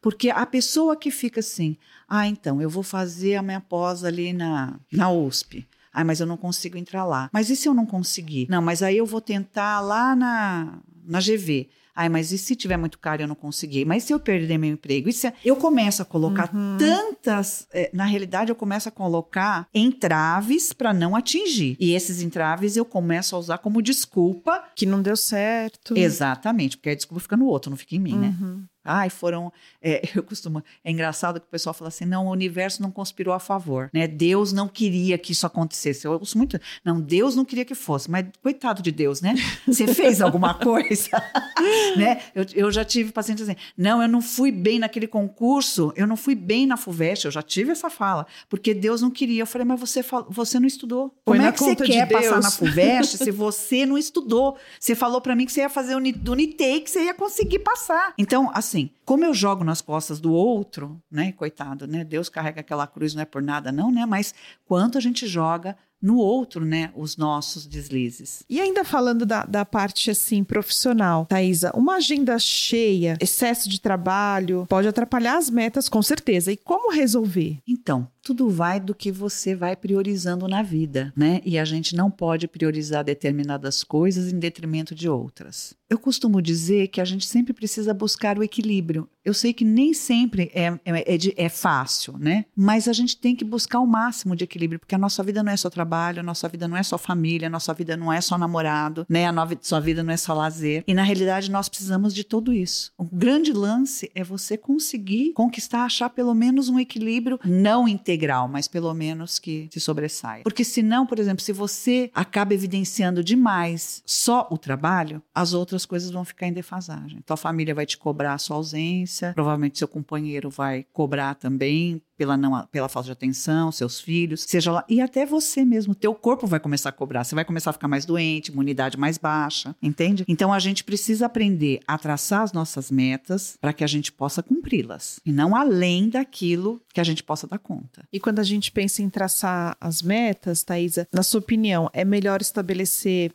Porque 0.00 0.28
a 0.28 0.44
pessoa 0.44 0.94
que 0.94 1.10
fica 1.10 1.40
assim, 1.40 1.76
ah, 2.06 2.28
então 2.28 2.60
eu 2.60 2.68
vou 2.68 2.82
fazer 2.82 3.36
a 3.36 3.42
minha 3.42 3.60
pós 3.60 4.04
ali 4.04 4.32
na, 4.32 4.78
na 4.92 5.10
USP. 5.10 5.66
Ah, 5.90 6.04
mas 6.04 6.20
eu 6.20 6.26
não 6.26 6.36
consigo 6.36 6.76
entrar 6.76 7.04
lá. 7.04 7.30
Mas 7.32 7.48
e 7.48 7.56
se 7.56 7.66
eu 7.66 7.72
não 7.72 7.86
conseguir? 7.86 8.46
Não, 8.50 8.60
mas 8.60 8.82
aí 8.82 8.98
eu 8.98 9.06
vou 9.06 9.20
tentar 9.20 9.80
lá 9.80 10.14
na, 10.14 10.78
na 11.02 11.20
GV. 11.20 11.70
Ai, 11.96 12.10
mas 12.10 12.30
e 12.30 12.36
se 12.36 12.54
tiver 12.54 12.76
muito 12.76 12.98
caro 12.98 13.22
e 13.22 13.24
eu 13.24 13.28
não 13.28 13.34
conseguir? 13.34 13.86
Mas 13.86 14.04
se 14.04 14.12
eu 14.12 14.20
perder 14.20 14.58
meu 14.58 14.70
emprego? 14.70 15.08
E 15.08 15.12
se 15.12 15.32
eu 15.42 15.56
começo 15.56 16.02
a 16.02 16.04
colocar 16.04 16.54
uhum. 16.54 16.76
tantas. 16.78 17.66
É, 17.72 17.90
na 17.92 18.04
realidade, 18.04 18.50
eu 18.50 18.54
começo 18.54 18.88
a 18.88 18.92
colocar 18.92 19.66
entraves 19.74 20.74
para 20.74 20.92
não 20.92 21.16
atingir. 21.16 21.76
E 21.80 21.94
esses 21.94 22.20
entraves 22.20 22.76
eu 22.76 22.84
começo 22.84 23.34
a 23.34 23.38
usar 23.38 23.58
como 23.58 23.80
desculpa. 23.80 24.62
Que 24.76 24.84
não 24.84 25.00
deu 25.00 25.16
certo. 25.16 25.96
Exatamente, 25.96 26.76
porque 26.76 26.90
a 26.90 26.94
desculpa 26.94 27.20
fica 27.20 27.36
no 27.36 27.46
outro, 27.46 27.70
não 27.70 27.76
fica 27.78 27.96
em 27.96 28.00
mim, 28.00 28.16
né? 28.16 28.36
uhum. 28.38 28.56
né? 28.56 28.62
Ai, 28.86 29.10
foram. 29.10 29.52
É, 29.82 30.02
eu 30.14 30.22
costumo. 30.22 30.62
É 30.84 30.90
engraçado 30.90 31.40
que 31.40 31.46
o 31.46 31.50
pessoal 31.50 31.74
fala 31.74 31.88
assim: 31.88 32.04
não, 32.04 32.26
o 32.26 32.30
universo 32.30 32.80
não 32.80 32.90
conspirou 32.90 33.34
a 33.34 33.38
favor, 33.38 33.90
né? 33.92 34.06
Deus 34.06 34.52
não 34.52 34.68
queria 34.68 35.18
que 35.18 35.32
isso 35.32 35.46
acontecesse. 35.46 36.06
Eu 36.06 36.12
ouço 36.12 36.38
muito. 36.38 36.58
Não, 36.84 37.00
Deus 37.00 37.34
não 37.34 37.44
queria 37.44 37.64
que 37.64 37.74
fosse, 37.74 38.10
mas 38.10 38.26
coitado 38.42 38.82
de 38.82 38.92
Deus, 38.92 39.20
né? 39.20 39.34
Você 39.66 39.86
fez 39.88 40.20
alguma 40.20 40.54
coisa, 40.54 41.10
né? 41.96 42.22
Eu, 42.34 42.46
eu 42.54 42.70
já 42.70 42.84
tive 42.84 43.12
pacientes 43.12 43.48
assim: 43.48 43.58
não, 43.76 44.00
eu 44.00 44.08
não 44.08 44.22
fui 44.22 44.52
bem 44.52 44.78
naquele 44.78 45.06
concurso, 45.06 45.92
eu 45.96 46.06
não 46.06 46.16
fui 46.16 46.34
bem 46.34 46.66
na 46.66 46.76
FUVEST, 46.76 47.24
eu 47.24 47.30
já 47.30 47.42
tive 47.42 47.72
essa 47.72 47.90
fala, 47.90 48.26
porque 48.48 48.72
Deus 48.72 49.02
não 49.02 49.10
queria. 49.10 49.42
Eu 49.42 49.46
falei, 49.46 49.66
mas 49.66 49.80
você, 49.80 50.04
você 50.28 50.60
não 50.60 50.66
estudou. 50.66 51.14
Como 51.24 51.40
é 51.40 51.52
que 51.52 51.58
você 51.58 51.76
quer 51.76 52.06
de 52.06 52.12
passar 52.12 52.40
na 52.40 52.50
FUVEST 52.50 53.18
se 53.18 53.30
você 53.30 53.84
não 53.84 53.98
estudou? 53.98 54.56
Você 54.78 54.94
falou 54.94 55.20
para 55.20 55.34
mim 55.34 55.46
que 55.46 55.52
você 55.52 55.60
ia 55.60 55.68
fazer 55.68 55.94
o 55.94 55.98
Unitei, 55.98 56.80
que 56.80 56.90
você 56.90 57.04
ia 57.04 57.14
conseguir 57.14 57.60
passar. 57.60 58.14
Então, 58.18 58.50
assim, 58.54 58.75
assim, 58.76 58.90
como 59.04 59.24
eu 59.24 59.32
jogo 59.32 59.64
nas 59.64 59.80
costas 59.80 60.20
do 60.20 60.32
outro, 60.32 61.02
né, 61.10 61.32
coitado, 61.32 61.86
né, 61.86 62.04
Deus 62.04 62.28
carrega 62.28 62.60
aquela 62.60 62.86
cruz 62.86 63.14
não 63.14 63.22
é 63.22 63.24
por 63.24 63.42
nada 63.42 63.72
não, 63.72 63.90
né, 63.90 64.04
mas 64.04 64.34
quanto 64.66 64.98
a 64.98 65.00
gente 65.00 65.26
joga 65.26 65.76
no 66.00 66.16
outro, 66.18 66.64
né, 66.64 66.90
os 66.94 67.16
nossos 67.16 67.66
deslizes. 67.66 68.42
E 68.48 68.60
ainda 68.60 68.84
falando 68.84 69.24
da, 69.24 69.44
da 69.44 69.64
parte 69.64 70.10
assim 70.10 70.44
profissional, 70.44 71.26
Thaisa, 71.26 71.72
uma 71.74 71.96
agenda 71.96 72.38
cheia, 72.38 73.16
excesso 73.20 73.68
de 73.68 73.80
trabalho, 73.80 74.66
pode 74.68 74.88
atrapalhar 74.88 75.36
as 75.36 75.50
metas 75.50 75.88
com 75.88 76.02
certeza. 76.02 76.52
E 76.52 76.56
como 76.56 76.92
resolver? 76.92 77.58
Então, 77.66 78.08
tudo 78.22 78.48
vai 78.48 78.80
do 78.80 78.94
que 78.94 79.12
você 79.12 79.54
vai 79.54 79.76
priorizando 79.76 80.48
na 80.48 80.62
vida, 80.62 81.12
né? 81.16 81.40
E 81.44 81.58
a 81.58 81.64
gente 81.64 81.94
não 81.94 82.10
pode 82.10 82.48
priorizar 82.48 83.04
determinadas 83.04 83.84
coisas 83.84 84.32
em 84.32 84.38
detrimento 84.38 84.94
de 84.94 85.08
outras. 85.08 85.74
Eu 85.88 85.98
costumo 85.98 86.42
dizer 86.42 86.88
que 86.88 87.00
a 87.00 87.04
gente 87.04 87.24
sempre 87.24 87.52
precisa 87.52 87.94
buscar 87.94 88.36
o 88.38 88.42
equilíbrio. 88.42 89.08
Eu 89.26 89.34
sei 89.34 89.52
que 89.52 89.64
nem 89.64 89.92
sempre 89.92 90.50
é, 90.54 90.66
é, 90.84 91.14
é, 91.14 91.18
é, 91.36 91.48
fácil, 91.48 92.16
né? 92.18 92.44
Mas 92.56 92.88
a 92.88 92.92
gente 92.92 93.18
tem 93.18 93.34
que 93.34 93.44
buscar 93.44 93.80
o 93.80 93.86
máximo 93.86 94.36
de 94.36 94.44
equilíbrio, 94.44 94.78
porque 94.78 94.94
a 94.94 94.98
nossa 94.98 95.22
vida 95.22 95.42
não 95.42 95.52
é 95.52 95.56
só 95.56 95.68
trabalho, 95.68 96.20
a 96.20 96.22
nossa 96.22 96.48
vida 96.48 96.68
não 96.68 96.76
é 96.76 96.82
só 96.82 96.96
família, 96.96 97.48
a 97.48 97.50
nossa 97.50 97.74
vida 97.74 97.96
não 97.96 98.12
é 98.12 98.20
só 98.20 98.38
namorado, 98.38 99.04
né? 99.08 99.26
A 99.26 99.32
nossa 99.32 99.80
vida 99.80 100.02
não 100.02 100.12
é 100.12 100.16
só 100.16 100.32
lazer. 100.32 100.84
E 100.86 100.94
na 100.94 101.02
realidade 101.02 101.50
nós 101.50 101.68
precisamos 101.68 102.14
de 102.14 102.24
tudo 102.24 102.52
isso. 102.52 102.92
O 102.96 103.04
grande 103.04 103.52
lance 103.52 104.10
é 104.14 104.22
você 104.22 104.56
conseguir 104.56 105.32
conquistar, 105.32 105.84
achar 105.84 106.08
pelo 106.08 106.34
menos 106.34 106.68
um 106.68 106.78
equilíbrio 106.78 107.38
não 107.44 107.88
integral 107.88 108.36
mas 108.46 108.68
pelo 108.68 108.92
menos 108.92 109.38
que 109.38 109.68
se 109.72 109.80
sobressaia. 109.80 110.42
Porque 110.42 110.64
senão, 110.64 111.06
por 111.06 111.18
exemplo, 111.18 111.42
se 111.42 111.52
você 111.52 112.10
acaba 112.14 112.52
evidenciando 112.52 113.24
demais 113.24 114.02
só 114.04 114.46
o 114.50 114.58
trabalho, 114.58 115.22
as 115.34 115.54
outras 115.54 115.86
coisas 115.86 116.10
vão 116.10 116.24
ficar 116.24 116.46
em 116.46 116.52
defasagem. 116.52 117.18
Então 117.18 117.34
a 117.34 117.38
família 117.38 117.74
vai 117.74 117.86
te 117.86 117.96
cobrar 117.96 118.34
a 118.34 118.38
sua 118.38 118.56
ausência, 118.56 119.15
provavelmente 119.34 119.78
seu 119.78 119.88
companheiro 119.88 120.50
vai 120.50 120.86
cobrar 120.92 121.34
também 121.34 122.02
pela, 122.16 122.36
não, 122.36 122.66
pela 122.68 122.88
falta 122.88 123.06
de 123.06 123.12
atenção, 123.12 123.70
seus 123.70 124.00
filhos, 124.00 124.44
seja 124.48 124.72
lá, 124.72 124.84
e 124.88 125.00
até 125.00 125.26
você 125.26 125.64
mesmo, 125.64 125.94
teu 125.94 126.14
corpo 126.14 126.46
vai 126.46 126.58
começar 126.58 126.88
a 126.88 126.92
cobrar, 126.92 127.24
você 127.24 127.34
vai 127.34 127.44
começar 127.44 127.70
a 127.70 127.72
ficar 127.72 127.88
mais 127.88 128.04
doente, 128.04 128.50
imunidade 128.50 128.96
mais 128.96 129.18
baixa, 129.18 129.76
entende? 129.82 130.24
Então 130.26 130.52
a 130.52 130.58
gente 130.58 130.82
precisa 130.82 131.26
aprender 131.26 131.80
a 131.86 131.98
traçar 131.98 132.42
as 132.42 132.52
nossas 132.52 132.90
metas 132.90 133.56
para 133.60 133.72
que 133.72 133.84
a 133.84 133.86
gente 133.86 134.10
possa 134.10 134.42
cumpri-las, 134.42 135.20
e 135.24 135.32
não 135.32 135.54
além 135.54 136.08
daquilo 136.08 136.80
que 136.92 137.00
a 137.00 137.04
gente 137.04 137.22
possa 137.22 137.46
dar 137.46 137.58
conta. 137.58 138.06
E 138.12 138.18
quando 138.18 138.38
a 138.38 138.44
gente 138.44 138.72
pensa 138.72 139.02
em 139.02 139.10
traçar 139.10 139.76
as 139.80 140.00
metas, 140.00 140.62
Thaisa, 140.62 141.06
na 141.12 141.22
sua 141.22 141.40
opinião, 141.40 141.90
é 141.92 142.04
melhor 142.04 142.40
estabelecer 142.40 143.32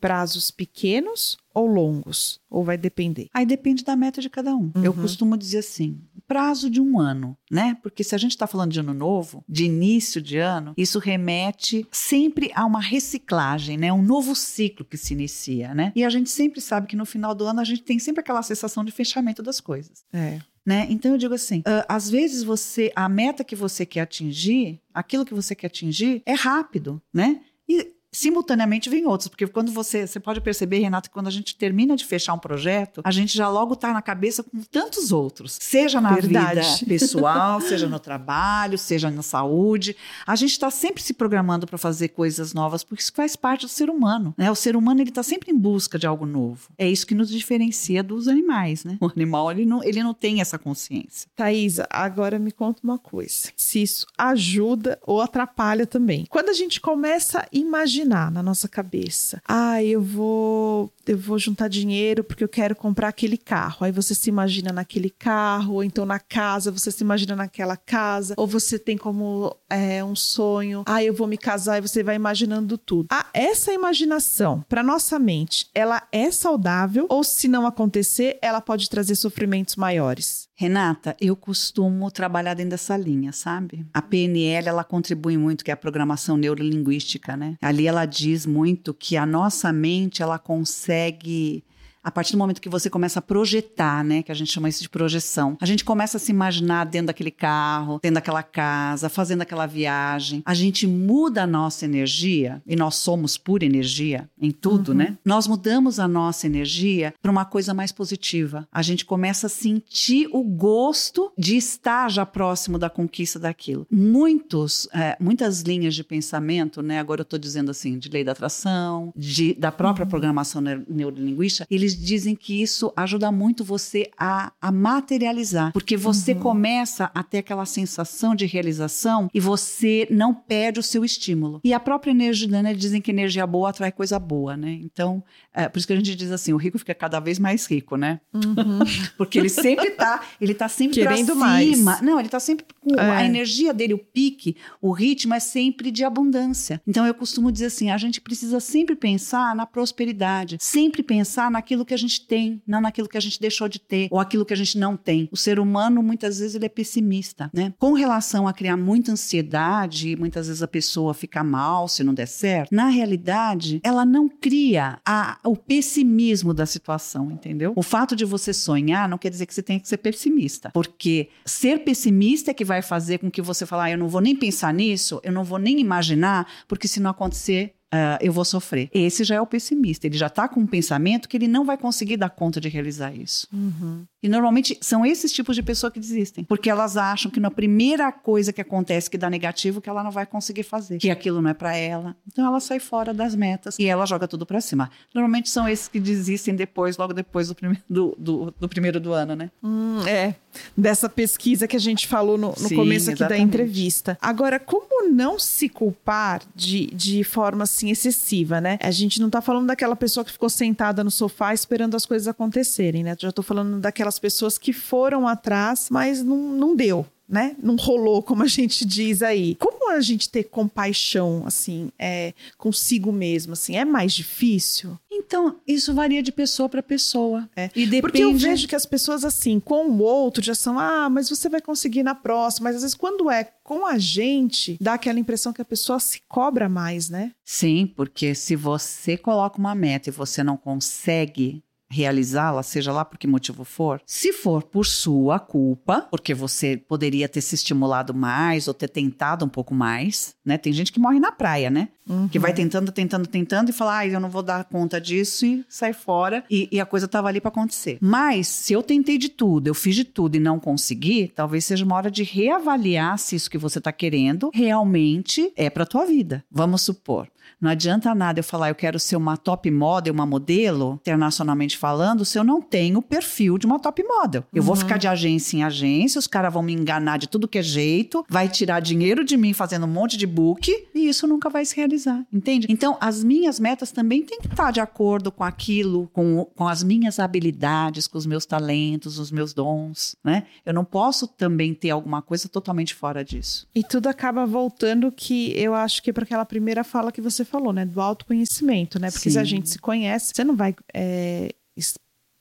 prazos 0.00 0.50
pequenos 0.50 1.38
ou 1.54 1.66
longos? 1.66 2.40
Ou 2.50 2.64
vai 2.64 2.76
depender? 2.76 3.28
Aí 3.32 3.46
depende 3.46 3.84
da 3.84 3.94
meta 3.94 4.20
de 4.20 4.28
cada 4.28 4.54
um. 4.54 4.72
Uhum. 4.74 4.84
Eu 4.84 4.92
costumo 4.92 5.36
dizer 5.36 5.58
assim: 5.58 6.00
prazo 6.26 6.68
de 6.68 6.80
um 6.80 6.98
ano, 6.98 7.36
né? 7.50 7.76
Porque 7.82 8.02
se 8.02 8.14
a 8.14 8.18
gente 8.18 8.32
está 8.32 8.46
falando 8.46 8.72
de 8.72 8.80
ano 8.80 8.92
novo, 8.92 9.44
de 9.48 9.64
início 9.64 10.20
de 10.20 10.38
ano, 10.38 10.74
isso 10.76 10.98
remete 10.98 11.86
sempre 11.92 12.50
a 12.54 12.64
uma 12.66 12.80
reciclagem, 12.80 13.76
né? 13.76 13.92
Um 13.92 14.02
novo 14.02 14.34
ciclo 14.34 14.84
que 14.84 14.96
se 14.96 15.14
inicia, 15.14 15.74
né? 15.74 15.92
E 15.94 16.04
a 16.04 16.10
gente 16.10 16.30
sempre 16.30 16.60
sabe 16.60 16.86
que 16.86 16.96
no 16.96 17.06
final 17.06 17.34
do 17.34 17.46
ano 17.46 17.60
a 17.60 17.64
gente 17.64 17.82
tem 17.82 17.98
sempre 17.98 18.20
aquela 18.20 18.42
sensação 18.42 18.84
de 18.84 18.92
fechamento 18.92 19.42
das 19.42 19.60
coisas. 19.60 20.04
É. 20.12 20.40
Né? 20.66 20.86
Então 20.88 21.12
eu 21.12 21.18
digo 21.18 21.34
assim, 21.34 21.58
uh, 21.60 21.84
às 21.86 22.08
vezes 22.08 22.42
você, 22.42 22.90
a 22.96 23.06
meta 23.06 23.44
que 23.44 23.54
você 23.54 23.84
quer 23.84 24.00
atingir, 24.00 24.80
aquilo 24.94 25.24
que 25.24 25.34
você 25.34 25.54
quer 25.54 25.66
atingir, 25.66 26.22
é 26.24 26.32
rápido, 26.32 27.02
né? 27.12 27.40
E 27.68 27.93
simultaneamente 28.14 28.88
vem 28.88 29.06
outros, 29.06 29.28
porque 29.28 29.46
quando 29.46 29.72
você, 29.72 30.06
você 30.06 30.20
pode 30.20 30.40
perceber, 30.40 30.78
Renata, 30.78 31.08
que 31.08 31.12
quando 31.12 31.26
a 31.26 31.30
gente 31.30 31.56
termina 31.56 31.96
de 31.96 32.04
fechar 32.04 32.32
um 32.32 32.38
projeto, 32.38 33.00
a 33.04 33.10
gente 33.10 33.36
já 33.36 33.48
logo 33.48 33.74
tá 33.74 33.92
na 33.92 34.00
cabeça 34.00 34.42
com 34.42 34.60
tantos 34.70 35.10
outros, 35.10 35.58
seja 35.60 36.00
na 36.00 36.14
Verdade. 36.14 36.60
vida 36.60 36.86
pessoal, 36.86 37.60
seja 37.62 37.88
no 37.88 37.98
trabalho, 37.98 38.78
seja 38.78 39.10
na 39.10 39.22
saúde. 39.22 39.96
A 40.26 40.36
gente 40.36 40.52
está 40.52 40.70
sempre 40.70 41.02
se 41.02 41.12
programando 41.12 41.66
para 41.66 41.76
fazer 41.76 42.08
coisas 42.08 42.54
novas, 42.54 42.84
porque 42.84 43.02
isso 43.02 43.12
faz 43.12 43.34
parte 43.34 43.62
do 43.62 43.68
ser 43.68 43.90
humano, 43.90 44.32
né? 44.38 44.50
O 44.50 44.54
ser 44.54 44.76
humano 44.76 45.00
ele 45.00 45.10
está 45.10 45.22
sempre 45.22 45.50
em 45.50 45.58
busca 45.58 45.98
de 45.98 46.06
algo 46.06 46.24
novo. 46.24 46.68
É 46.78 46.88
isso 46.88 47.06
que 47.06 47.14
nos 47.14 47.28
diferencia 47.28 48.02
dos 48.02 48.28
animais, 48.28 48.84
né? 48.84 48.96
O 49.00 49.06
animal 49.06 49.50
ele 49.50 49.66
não, 49.66 49.82
ele 49.82 50.02
não 50.02 50.14
tem 50.14 50.40
essa 50.40 50.58
consciência. 50.58 51.28
Thaisa, 51.34 51.86
agora 51.90 52.38
me 52.38 52.52
conta 52.52 52.80
uma 52.84 52.98
coisa. 52.98 53.48
Se 53.56 53.82
isso 53.82 54.06
ajuda 54.16 54.98
ou 55.02 55.20
atrapalha 55.20 55.86
também. 55.86 56.26
Quando 56.28 56.50
a 56.50 56.52
gente 56.52 56.80
começa 56.80 57.40
a 57.40 57.46
imaginar 57.52 58.03
na 58.04 58.42
nossa 58.42 58.68
cabeça, 58.68 59.40
ah, 59.46 59.82
eu 59.82 60.00
vou 60.02 60.92
eu 61.06 61.18
vou 61.18 61.38
juntar 61.38 61.68
dinheiro 61.68 62.24
porque 62.24 62.42
eu 62.42 62.48
quero 62.48 62.74
comprar 62.74 63.08
aquele 63.08 63.36
carro. 63.36 63.84
Aí 63.84 63.92
você 63.92 64.14
se 64.14 64.28
imagina 64.28 64.72
naquele 64.72 65.10
carro, 65.10 65.74
ou 65.74 65.84
então 65.84 66.06
na 66.06 66.18
casa, 66.18 66.70
você 66.70 66.90
se 66.90 67.02
imagina 67.02 67.36
naquela 67.36 67.76
casa, 67.76 68.34
ou 68.36 68.46
você 68.46 68.78
tem 68.78 68.96
como 68.96 69.54
é, 69.68 70.02
um 70.02 70.16
sonho, 70.16 70.82
ah, 70.86 71.02
eu 71.02 71.12
vou 71.12 71.26
me 71.26 71.36
casar 71.36 71.78
e 71.78 71.82
você 71.82 72.02
vai 72.02 72.16
imaginando 72.16 72.78
tudo. 72.78 73.08
Ah, 73.10 73.26
essa 73.34 73.72
imaginação, 73.72 74.64
para 74.68 74.82
nossa 74.82 75.18
mente, 75.18 75.66
ela 75.74 76.02
é 76.10 76.30
saudável 76.30 77.06
ou 77.08 77.22
se 77.22 77.48
não 77.48 77.66
acontecer, 77.66 78.38
ela 78.40 78.60
pode 78.60 78.88
trazer 78.88 79.14
sofrimentos 79.14 79.76
maiores? 79.76 80.48
Renata, 80.56 81.16
eu 81.20 81.34
costumo 81.34 82.10
trabalhar 82.12 82.54
dentro 82.54 82.70
dessa 82.70 82.96
linha, 82.96 83.32
sabe? 83.32 83.84
A 83.92 84.00
PNL, 84.00 84.68
ela 84.68 84.84
contribui 84.84 85.36
muito, 85.36 85.64
que 85.64 85.70
é 85.70 85.74
a 85.74 85.76
programação 85.76 86.36
neurolinguística, 86.36 87.36
né? 87.36 87.56
Ali 87.60 87.88
ela 87.88 88.06
diz 88.06 88.46
muito 88.46 88.94
que 88.94 89.16
a 89.16 89.26
nossa 89.26 89.72
mente, 89.72 90.22
ela 90.22 90.38
consegue 90.38 91.64
a 92.04 92.10
partir 92.10 92.32
do 92.32 92.38
momento 92.38 92.60
que 92.60 92.68
você 92.68 92.90
começa 92.90 93.18
a 93.18 93.22
projetar, 93.22 94.04
né, 94.04 94.22
que 94.22 94.30
a 94.30 94.34
gente 94.34 94.52
chama 94.52 94.68
isso 94.68 94.82
de 94.82 94.88
projeção, 94.88 95.56
a 95.60 95.66
gente 95.66 95.84
começa 95.84 96.18
a 96.18 96.20
se 96.20 96.30
imaginar 96.30 96.84
dentro 96.84 97.06
daquele 97.06 97.30
carro, 97.30 97.98
dentro 98.02 98.16
daquela 98.16 98.42
casa, 98.42 99.08
fazendo 99.08 99.40
aquela 99.42 99.66
viagem, 99.66 100.42
a 100.44 100.52
gente 100.52 100.86
muda 100.86 101.44
a 101.44 101.46
nossa 101.46 101.84
energia, 101.84 102.62
e 102.66 102.76
nós 102.76 102.96
somos 102.96 103.38
pura 103.38 103.64
energia 103.64 104.28
em 104.38 104.50
tudo, 104.50 104.90
uhum. 104.90 104.94
né? 104.98 105.18
Nós 105.24 105.46
mudamos 105.46 105.98
a 105.98 106.06
nossa 106.06 106.46
energia 106.46 107.14
para 107.22 107.30
uma 107.30 107.44
coisa 107.44 107.72
mais 107.72 107.90
positiva. 107.90 108.68
A 108.70 108.82
gente 108.82 109.04
começa 109.04 109.46
a 109.46 109.50
sentir 109.50 110.28
o 110.32 110.42
gosto 110.42 111.32
de 111.38 111.56
estar 111.56 112.10
já 112.10 112.26
próximo 112.26 112.78
da 112.78 112.90
conquista 112.90 113.38
daquilo. 113.38 113.86
Muitos, 113.90 114.88
é, 114.92 115.16
muitas 115.18 115.62
linhas 115.62 115.94
de 115.94 116.04
pensamento, 116.04 116.82
né, 116.82 116.98
agora 116.98 117.22
eu 117.22 117.24
estou 117.24 117.38
dizendo 117.38 117.70
assim, 117.70 117.98
de 117.98 118.08
lei 118.08 118.24
da 118.24 118.32
atração, 118.32 119.12
de, 119.16 119.54
da 119.54 119.72
própria 119.72 120.04
uhum. 120.04 120.10
programação 120.10 120.60
neurolinguística, 120.60 121.66
eles 121.70 121.93
dizem 121.96 122.34
que 122.34 122.60
isso 122.62 122.92
ajuda 122.96 123.30
muito 123.30 123.64
você 123.64 124.10
a, 124.18 124.52
a 124.60 124.70
materializar, 124.70 125.72
porque 125.72 125.96
você 125.96 126.32
uhum. 126.32 126.40
começa 126.40 127.10
a 127.14 127.22
ter 127.22 127.38
aquela 127.38 127.66
sensação 127.66 128.34
de 128.34 128.46
realização 128.46 129.28
e 129.32 129.40
você 129.40 130.06
não 130.10 130.34
perde 130.34 130.80
o 130.80 130.82
seu 130.82 131.04
estímulo. 131.04 131.60
E 131.64 131.72
a 131.72 131.80
própria 131.80 132.10
energia, 132.10 132.62
né, 132.62 132.74
dizem 132.74 133.00
que 133.00 133.10
energia 133.10 133.46
boa 133.46 133.70
atrai 133.70 133.92
coisa 133.92 134.18
boa, 134.18 134.56
né? 134.56 134.78
Então, 134.82 135.22
é, 135.52 135.68
por 135.68 135.78
isso 135.78 135.86
que 135.86 135.92
a 135.92 135.96
gente 135.96 136.14
diz 136.14 136.30
assim, 136.30 136.52
o 136.52 136.56
rico 136.56 136.78
fica 136.78 136.94
cada 136.94 137.20
vez 137.20 137.38
mais 137.38 137.66
rico, 137.66 137.96
né? 137.96 138.20
Uhum. 138.32 138.80
porque 139.16 139.38
ele 139.38 139.48
sempre 139.48 139.90
tá, 139.92 140.22
ele 140.40 140.54
tá 140.54 140.68
sempre 140.68 141.00
querendo 141.00 141.36
mais. 141.36 142.00
Não, 142.00 142.18
ele 142.18 142.28
tá 142.28 142.40
sempre 142.40 142.66
com 142.80 142.98
é. 142.98 143.10
a 143.10 143.24
energia 143.24 143.72
dele, 143.72 143.94
o 143.94 143.98
pique, 143.98 144.56
o 144.80 144.92
ritmo 144.92 145.34
é 145.34 145.40
sempre 145.40 145.90
de 145.90 146.04
abundância. 146.04 146.80
Então 146.86 147.06
eu 147.06 147.14
costumo 147.14 147.50
dizer 147.50 147.66
assim, 147.66 147.90
a 147.90 147.98
gente 147.98 148.20
precisa 148.20 148.60
sempre 148.60 148.96
pensar 148.96 149.54
na 149.54 149.66
prosperidade, 149.66 150.56
sempre 150.60 151.02
pensar 151.02 151.50
naquilo 151.50 151.83
naquilo 151.84 151.86
que 151.86 151.94
a 151.94 151.98
gente 151.98 152.26
tem, 152.26 152.62
não 152.66 152.80
naquilo 152.80 153.08
que 153.08 153.16
a 153.16 153.20
gente 153.20 153.40
deixou 153.40 153.68
de 153.68 153.78
ter 153.78 154.08
ou 154.10 154.18
aquilo 154.18 154.44
que 154.44 154.54
a 154.54 154.56
gente 154.56 154.78
não 154.78 154.96
tem. 154.96 155.28
O 155.30 155.36
ser 155.36 155.60
humano 155.60 156.02
muitas 156.02 156.38
vezes 156.38 156.54
ele 156.54 156.66
é 156.66 156.68
pessimista, 156.68 157.50
né? 157.52 157.72
Com 157.78 157.92
relação 157.92 158.48
a 158.48 158.52
criar 158.52 158.76
muita 158.76 159.12
ansiedade, 159.12 160.16
muitas 160.16 160.46
vezes 160.46 160.62
a 160.62 160.68
pessoa 160.68 161.12
fica 161.12 161.44
mal 161.44 161.86
se 161.86 162.02
não 162.02 162.14
der 162.14 162.26
certo. 162.26 162.74
Na 162.74 162.88
realidade, 162.88 163.80
ela 163.82 164.04
não 164.04 164.28
cria 164.28 164.98
a, 165.04 165.38
o 165.44 165.56
pessimismo 165.56 166.54
da 166.54 166.66
situação, 166.66 167.30
entendeu? 167.30 167.72
O 167.76 167.82
fato 167.82 168.16
de 168.16 168.24
você 168.24 168.52
sonhar 168.52 169.08
não 169.08 169.18
quer 169.18 169.30
dizer 169.30 169.46
que 169.46 169.54
você 169.54 169.62
tenha 169.62 169.80
que 169.80 169.88
ser 169.88 169.98
pessimista, 169.98 170.70
porque 170.72 171.28
ser 171.44 171.80
pessimista 171.80 172.50
é 172.50 172.54
que 172.54 172.64
vai 172.64 172.80
fazer 172.82 173.18
com 173.18 173.30
que 173.30 173.42
você 173.42 173.66
fale, 173.66 173.90
ah, 173.90 173.94
eu 173.94 173.98
não 173.98 174.08
vou 174.08 174.20
nem 174.20 174.34
pensar 174.34 174.72
nisso, 174.72 175.20
eu 175.22 175.32
não 175.32 175.44
vou 175.44 175.58
nem 175.58 175.80
imaginar, 175.80 176.46
porque 176.66 176.88
se 176.88 177.00
não 177.00 177.10
acontecer, 177.10 177.74
uh, 177.94 178.18
eu 178.20 178.32
vou 178.32 178.44
sofrer. 178.44 178.90
Esse 178.92 179.22
já 179.22 179.36
é 179.36 179.40
o 179.40 179.46
pessimista, 179.46 180.06
ele 180.06 180.18
já 180.18 180.26
está 180.26 180.48
com 180.48 180.60
um 180.60 180.66
pensamento 180.66 181.28
que 181.28 181.36
ele 181.36 181.46
não 181.46 181.64
vai 181.64 181.78
conseguir 181.78 182.16
dar 182.16 182.30
conta 182.30 182.60
de 182.60 182.68
realizar 182.68 183.14
isso. 183.14 183.46
Uhum. 183.52 184.04
E 184.22 184.28
normalmente 184.28 184.76
são 184.80 185.04
esses 185.04 185.32
tipos 185.32 185.54
de 185.54 185.62
pessoas 185.62 185.92
que 185.92 186.00
desistem, 186.00 186.44
porque 186.44 186.70
elas 186.70 186.96
acham 186.96 187.30
que 187.30 187.38
na 187.38 187.50
primeira 187.50 188.10
coisa 188.10 188.52
que 188.52 188.60
acontece 188.60 189.10
que 189.10 189.18
dá 189.18 189.28
negativo, 189.28 189.80
que 189.80 189.88
ela 189.88 190.02
não 190.02 190.10
vai 190.10 190.26
conseguir 190.26 190.62
fazer, 190.62 190.98
que 190.98 191.10
aquilo 191.10 191.42
não 191.42 191.50
é 191.50 191.54
para 191.54 191.76
ela. 191.76 192.16
Então 192.26 192.46
ela 192.46 192.58
sai 192.58 192.80
fora 192.80 193.12
das 193.12 193.34
metas 193.34 193.78
e 193.78 193.84
ela 193.84 194.06
joga 194.06 194.26
tudo 194.26 194.46
para 194.46 194.60
cima. 194.60 194.90
Normalmente 195.14 195.50
são 195.50 195.68
esses 195.68 195.88
que 195.88 196.00
desistem 196.00 196.56
depois, 196.56 196.96
logo 196.96 197.12
depois 197.12 197.48
do, 197.48 197.54
prime 197.54 197.78
do, 197.88 198.16
do, 198.18 198.54
do 198.58 198.68
primeiro 198.68 198.98
do 198.98 199.12
ano, 199.12 199.36
né? 199.36 199.50
Hum, 199.62 200.00
é, 200.06 200.34
dessa 200.76 201.08
pesquisa 201.08 201.68
que 201.68 201.76
a 201.76 201.80
gente 201.80 202.06
falou 202.06 202.38
no, 202.38 202.48
no 202.48 202.56
Sim, 202.68 202.76
começo 202.76 203.10
aqui 203.10 203.22
exatamente. 203.22 203.40
da 203.40 203.46
entrevista. 203.46 204.18
Agora, 204.22 204.58
como 204.58 205.10
não 205.10 205.38
se 205.38 205.68
culpar 205.68 206.42
de, 206.54 206.86
de 206.86 207.22
forma 207.24 207.64
assim 207.64 207.83
excessiva, 207.90 208.60
né? 208.60 208.78
A 208.80 208.90
gente 208.90 209.20
não 209.20 209.28
tá 209.28 209.40
falando 209.40 209.66
daquela 209.66 209.96
pessoa 209.96 210.24
que 210.24 210.32
ficou 210.32 210.48
sentada 210.48 211.02
no 211.02 211.10
sofá 211.10 211.52
esperando 211.52 211.96
as 211.96 212.06
coisas 212.06 212.28
acontecerem, 212.28 213.02
né? 213.02 213.16
Já 213.18 213.32
tô 213.32 213.42
falando 213.42 213.80
daquelas 213.80 214.04
aquelas 214.04 214.18
pessoas 214.18 214.58
que 214.58 214.72
foram 214.72 215.26
atrás, 215.26 215.88
mas 215.90 216.22
não, 216.22 216.36
não 216.36 216.76
deu. 216.76 217.06
Né? 217.26 217.56
Não 217.62 217.76
rolou, 217.76 218.22
como 218.22 218.42
a 218.42 218.46
gente 218.46 218.84
diz 218.84 219.22
aí. 219.22 219.54
Como 219.54 219.90
a 219.90 220.00
gente 220.00 220.28
ter 220.28 220.44
compaixão, 220.44 221.42
assim, 221.46 221.90
é, 221.98 222.34
consigo 222.58 223.10
mesmo, 223.10 223.54
assim, 223.54 223.76
é 223.76 223.84
mais 223.84 224.12
difícil? 224.12 224.98
Então, 225.10 225.56
isso 225.66 225.94
varia 225.94 226.22
de 226.22 226.32
pessoa 226.32 226.68
para 226.68 226.82
pessoa. 226.82 227.48
É. 227.56 227.70
E 227.74 227.86
depende... 227.86 228.00
Porque 228.02 228.24
eu 228.24 228.34
vejo 228.34 228.68
que 228.68 228.74
as 228.74 228.84
pessoas, 228.84 229.24
assim, 229.24 229.58
com 229.58 229.86
o 229.86 230.02
outro 230.02 230.44
já 230.44 230.54
são, 230.54 230.78
ah, 230.78 231.08
mas 231.08 231.30
você 231.30 231.48
vai 231.48 231.60
conseguir 231.60 232.02
na 232.02 232.14
próxima. 232.14 232.64
Mas 232.64 232.76
às 232.76 232.82
vezes, 232.82 232.94
quando 232.94 233.30
é 233.30 233.44
com 233.62 233.86
a 233.86 233.98
gente, 233.98 234.76
dá 234.80 234.94
aquela 234.94 235.18
impressão 235.18 235.52
que 235.52 235.62
a 235.62 235.64
pessoa 235.64 235.98
se 235.98 236.20
cobra 236.28 236.68
mais, 236.68 237.08
né? 237.08 237.32
Sim, 237.44 237.90
porque 237.96 238.34
se 238.34 238.54
você 238.54 239.16
coloca 239.16 239.58
uma 239.58 239.74
meta 239.74 240.10
e 240.10 240.12
você 240.12 240.42
não 240.42 240.56
consegue 240.56 241.62
realizá-la, 241.94 242.62
seja 242.62 242.92
lá 242.92 243.04
por 243.04 243.16
que 243.16 243.26
motivo 243.26 243.64
for, 243.64 244.00
se 244.04 244.32
for 244.32 244.64
por 244.64 244.84
sua 244.84 245.38
culpa, 245.38 246.08
porque 246.10 246.34
você 246.34 246.76
poderia 246.76 247.28
ter 247.28 247.40
se 247.40 247.54
estimulado 247.54 248.12
mais 248.12 248.66
ou 248.66 248.74
ter 248.74 248.88
tentado 248.88 249.44
um 249.44 249.48
pouco 249.48 249.72
mais, 249.72 250.34
né? 250.44 250.58
Tem 250.58 250.72
gente 250.72 250.92
que 250.92 250.98
morre 250.98 251.20
na 251.20 251.30
praia, 251.30 251.70
né? 251.70 251.88
Uhum. 252.08 252.28
Que 252.28 252.38
vai 252.38 252.52
tentando, 252.52 252.92
tentando, 252.92 253.26
tentando 253.26 253.70
e 253.70 253.72
fala, 253.72 253.98
ah, 253.98 254.06
eu 254.06 254.20
não 254.20 254.28
vou 254.28 254.42
dar 254.42 254.64
conta 254.64 255.00
disso 255.00 255.46
e 255.46 255.64
sai 255.68 255.92
fora 255.92 256.44
e, 256.50 256.68
e 256.70 256.80
a 256.80 256.84
coisa 256.84 257.08
tava 257.08 257.28
ali 257.28 257.40
para 257.40 257.48
acontecer. 257.48 257.96
Mas 258.00 258.48
se 258.48 258.72
eu 258.72 258.82
tentei 258.82 259.16
de 259.16 259.28
tudo, 259.28 259.68
eu 259.68 259.74
fiz 259.74 259.94
de 259.94 260.04
tudo 260.04 260.36
e 260.36 260.40
não 260.40 260.58
consegui, 260.58 261.32
talvez 261.34 261.64
seja 261.64 261.84
uma 261.84 261.96
hora 261.96 262.10
de 262.10 262.22
reavaliar 262.22 263.18
se 263.18 263.36
isso 263.36 263.50
que 263.50 263.56
você 263.56 263.80
tá 263.80 263.92
querendo 263.92 264.50
realmente 264.52 265.52
é 265.56 265.70
para 265.70 265.86
tua 265.86 266.04
vida. 266.04 266.44
Vamos 266.50 266.82
supor, 266.82 267.28
não 267.60 267.70
adianta 267.70 268.14
nada 268.14 268.40
eu 268.40 268.44
falar, 268.44 268.68
eu 268.68 268.74
quero 268.74 268.98
ser 268.98 269.16
uma 269.16 269.36
top 269.36 269.70
model, 269.70 270.12
uma 270.12 270.26
modelo, 270.26 270.98
internacionalmente 271.00 271.78
falando, 271.84 272.24
se 272.24 272.38
eu 272.38 272.42
não 272.42 272.62
tenho 272.62 273.00
o 273.00 273.02
perfil 273.02 273.58
de 273.58 273.66
uma 273.66 273.78
top 273.78 274.02
model. 274.02 274.42
Eu 274.54 274.62
uhum. 274.62 274.68
vou 274.68 274.74
ficar 274.74 274.96
de 274.96 275.06
agência 275.06 275.58
em 275.58 275.64
agência, 275.64 276.18
os 276.18 276.26
caras 276.26 276.50
vão 276.50 276.62
me 276.62 276.72
enganar 276.72 277.18
de 277.18 277.28
tudo 277.28 277.46
que 277.46 277.58
é 277.58 277.62
jeito, 277.62 278.24
vai 278.26 278.48
tirar 278.48 278.80
dinheiro 278.80 279.22
de 279.22 279.36
mim 279.36 279.52
fazendo 279.52 279.84
um 279.84 279.90
monte 279.90 280.16
de 280.16 280.26
book 280.26 280.72
e 280.94 281.06
isso 281.06 281.26
nunca 281.26 281.50
vai 281.50 281.62
se 281.62 281.76
realizar, 281.76 282.24
entende? 282.32 282.66
Então, 282.70 282.96
as 283.02 283.22
minhas 283.22 283.60
metas 283.60 283.92
também 283.92 284.22
têm 284.22 284.40
que 284.40 284.46
estar 284.46 284.70
de 284.70 284.80
acordo 284.80 285.30
com 285.30 285.44
aquilo, 285.44 286.08
com, 286.14 286.46
com 286.56 286.66
as 286.66 286.82
minhas 286.82 287.18
habilidades, 287.18 288.06
com 288.06 288.16
os 288.16 288.24
meus 288.24 288.46
talentos, 288.46 289.18
os 289.18 289.30
meus 289.30 289.52
dons, 289.52 290.16
né? 290.24 290.44
Eu 290.64 290.72
não 290.72 290.86
posso 290.86 291.28
também 291.28 291.74
ter 291.74 291.90
alguma 291.90 292.22
coisa 292.22 292.48
totalmente 292.48 292.94
fora 292.94 293.22
disso. 293.22 293.68
E 293.74 293.84
tudo 293.84 294.06
acaba 294.06 294.46
voltando 294.46 295.12
que 295.12 295.52
eu 295.54 295.74
acho 295.74 296.02
que 296.02 296.08
é 296.08 296.12
para 296.14 296.24
aquela 296.24 296.46
primeira 296.46 296.82
fala 296.82 297.12
que 297.12 297.20
você 297.20 297.44
falou, 297.44 297.74
né? 297.74 297.84
Do 297.84 298.00
autoconhecimento, 298.00 298.98
né? 298.98 299.10
Porque 299.10 299.28
Sim. 299.28 299.34
se 299.34 299.38
a 299.38 299.44
gente 299.44 299.68
se 299.68 299.78
conhece, 299.78 300.32
você 300.34 300.42
não 300.42 300.56
vai 300.56 300.74
é, 300.94 301.52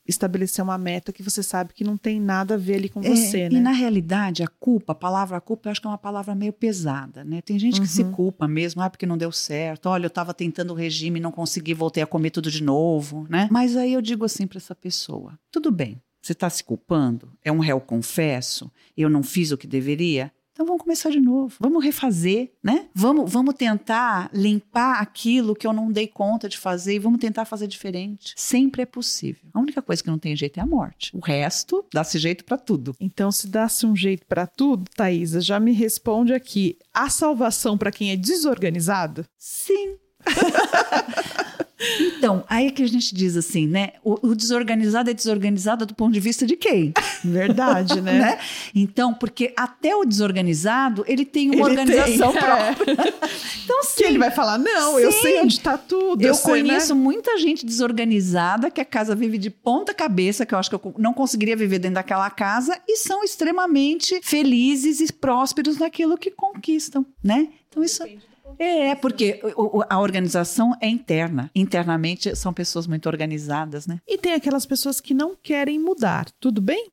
estabelecer 0.05 0.63
uma 0.63 0.77
meta 0.77 1.13
que 1.13 1.23
você 1.23 1.41
sabe 1.41 1.73
que 1.73 1.83
não 1.83 1.95
tem 1.95 2.19
nada 2.19 2.55
a 2.55 2.57
ver 2.57 2.75
ali 2.75 2.89
com 2.89 3.01
é, 3.01 3.09
você, 3.09 3.49
né? 3.49 3.57
E 3.57 3.61
na 3.61 3.71
realidade, 3.71 4.43
a 4.43 4.47
culpa, 4.47 4.91
a 4.91 4.95
palavra 4.95 5.39
culpa, 5.39 5.67
eu 5.67 5.71
acho 5.71 5.81
que 5.81 5.87
é 5.87 5.89
uma 5.89 5.97
palavra 5.97 6.35
meio 6.35 6.51
pesada, 6.51 7.23
né? 7.23 7.41
Tem 7.41 7.57
gente 7.57 7.79
que 7.79 7.87
se 7.87 8.03
uhum. 8.03 8.11
culpa 8.11 8.47
mesmo, 8.47 8.81
ah, 8.81 8.89
porque 8.89 9.05
não 9.05 9.17
deu 9.17 9.31
certo. 9.31 9.87
Olha, 9.87 10.05
eu 10.05 10.09
estava 10.09 10.33
tentando 10.33 10.71
o 10.71 10.75
regime, 10.75 11.19
não 11.19 11.31
consegui, 11.31 11.73
voltei 11.73 12.03
a 12.03 12.07
comer 12.07 12.31
tudo 12.31 12.51
de 12.51 12.61
novo, 12.61 13.25
né? 13.29 13.47
Mas 13.51 13.77
aí 13.77 13.93
eu 13.93 14.01
digo 14.01 14.25
assim 14.25 14.45
para 14.45 14.57
essa 14.57 14.75
pessoa: 14.75 15.39
tudo 15.49 15.71
bem, 15.71 16.01
você 16.21 16.33
está 16.33 16.49
se 16.49 16.63
culpando? 16.63 17.31
É 17.43 17.51
um 17.51 17.59
réu 17.59 17.79
confesso? 17.79 18.71
Eu 18.97 19.09
não 19.09 19.23
fiz 19.23 19.51
o 19.51 19.57
que 19.57 19.67
deveria? 19.67 20.31
Então 20.53 20.67
vamos 20.67 20.83
começar 20.83 21.09
de 21.09 21.19
novo, 21.19 21.55
vamos 21.59 21.83
refazer, 21.83 22.51
né? 22.63 22.85
Vamos, 22.93 23.31
vamos 23.31 23.55
tentar 23.55 24.29
limpar 24.31 25.01
aquilo 25.01 25.55
que 25.55 25.65
eu 25.65 25.73
não 25.73 25.91
dei 25.91 26.05
conta 26.07 26.47
de 26.47 26.59
fazer 26.59 26.93
e 26.93 26.99
vamos 26.99 27.19
tentar 27.19 27.43
fazer 27.45 27.65
diferente. 27.65 28.35
Sempre 28.37 28.83
é 28.83 28.85
possível. 28.85 29.49
A 29.51 29.59
única 29.59 29.81
coisa 29.81 30.03
que 30.03 30.11
não 30.11 30.19
tem 30.19 30.35
jeito 30.35 30.59
é 30.59 30.61
a 30.61 30.65
morte. 30.65 31.09
O 31.15 31.19
resto 31.19 31.83
dá-se 31.91 32.19
jeito 32.19 32.45
para 32.45 32.57
tudo. 32.57 32.95
Então, 32.99 33.31
se 33.31 33.47
dá-se 33.47 33.83
um 33.87 33.95
jeito 33.95 34.27
para 34.27 34.45
tudo, 34.45 34.85
Thaisa, 34.95 35.41
já 35.41 35.59
me 35.59 35.71
responde 35.71 36.33
aqui: 36.33 36.77
a 36.93 37.09
salvação 37.09 37.75
para 37.75 37.91
quem 37.91 38.11
é 38.11 38.15
desorganizado? 38.15 39.25
Sim. 39.35 39.97
Então, 41.99 42.43
aí 42.49 42.71
que 42.71 42.83
a 42.83 42.87
gente 42.87 43.13
diz 43.13 43.35
assim, 43.35 43.67
né? 43.67 43.93
O, 44.03 44.29
o, 44.29 44.35
desorganizado 44.35 45.09
é 45.09 45.13
desorganizado 45.13 45.85
do 45.85 45.93
ponto 45.93 46.13
de 46.13 46.19
vista 46.19 46.45
de 46.45 46.55
quem? 46.55 46.93
Verdade, 47.23 48.01
né? 48.01 48.19
né? 48.19 48.39
Então, 48.73 49.13
porque 49.13 49.53
até 49.55 49.95
o 49.95 50.05
desorganizado, 50.05 51.03
ele 51.07 51.25
tem 51.25 51.49
uma 51.49 51.55
ele 51.55 51.79
organização 51.79 52.31
tem, 52.31 52.41
própria. 52.41 52.91
É. 52.91 53.13
Então, 53.63 53.81
sim. 53.83 53.95
Que 53.95 54.03
ele 54.03 54.19
vai 54.19 54.29
falar, 54.29 54.57
não, 54.57 54.97
sim, 54.97 55.03
eu 55.03 55.11
sei 55.11 55.39
onde 55.39 55.53
está 55.53 55.77
tudo. 55.77 56.21
Eu, 56.21 56.29
eu 56.29 56.33
sei, 56.33 56.61
né? 56.61 56.69
conheço 56.69 56.93
né? 56.93 57.01
muita 57.01 57.37
gente 57.37 57.65
desorganizada 57.65 58.69
que 58.69 58.81
a 58.81 58.85
casa 58.85 59.15
vive 59.15 59.37
de 59.37 59.49
ponta 59.49 59.93
cabeça, 59.93 60.45
que 60.45 60.53
eu 60.53 60.59
acho 60.59 60.69
que 60.69 60.75
eu 60.75 60.95
não 60.97 61.13
conseguiria 61.13 61.55
viver 61.55 61.79
dentro 61.79 61.95
daquela 61.95 62.29
casa, 62.29 62.77
e 62.87 62.97
são 62.97 63.23
extremamente 63.23 64.19
felizes 64.21 64.99
e 64.99 65.13
prósperos 65.13 65.77
naquilo 65.77 66.17
que 66.17 66.29
conquistam, 66.29 67.05
né? 67.23 67.47
Então, 67.69 67.83
isso... 67.83 68.03
Depende 68.03 68.32
é, 68.59 68.95
porque 68.95 69.41
a 69.89 69.99
organização 69.99 70.73
é 70.81 70.87
interna. 70.87 71.49
Internamente 71.55 72.35
são 72.35 72.53
pessoas 72.53 72.87
muito 72.87 73.07
organizadas, 73.07 73.87
né? 73.87 73.99
E 74.07 74.17
tem 74.17 74.33
aquelas 74.33 74.65
pessoas 74.65 74.99
que 74.99 75.13
não 75.13 75.35
querem 75.35 75.79
mudar. 75.79 76.29
Tudo 76.39 76.61
bem? 76.61 76.89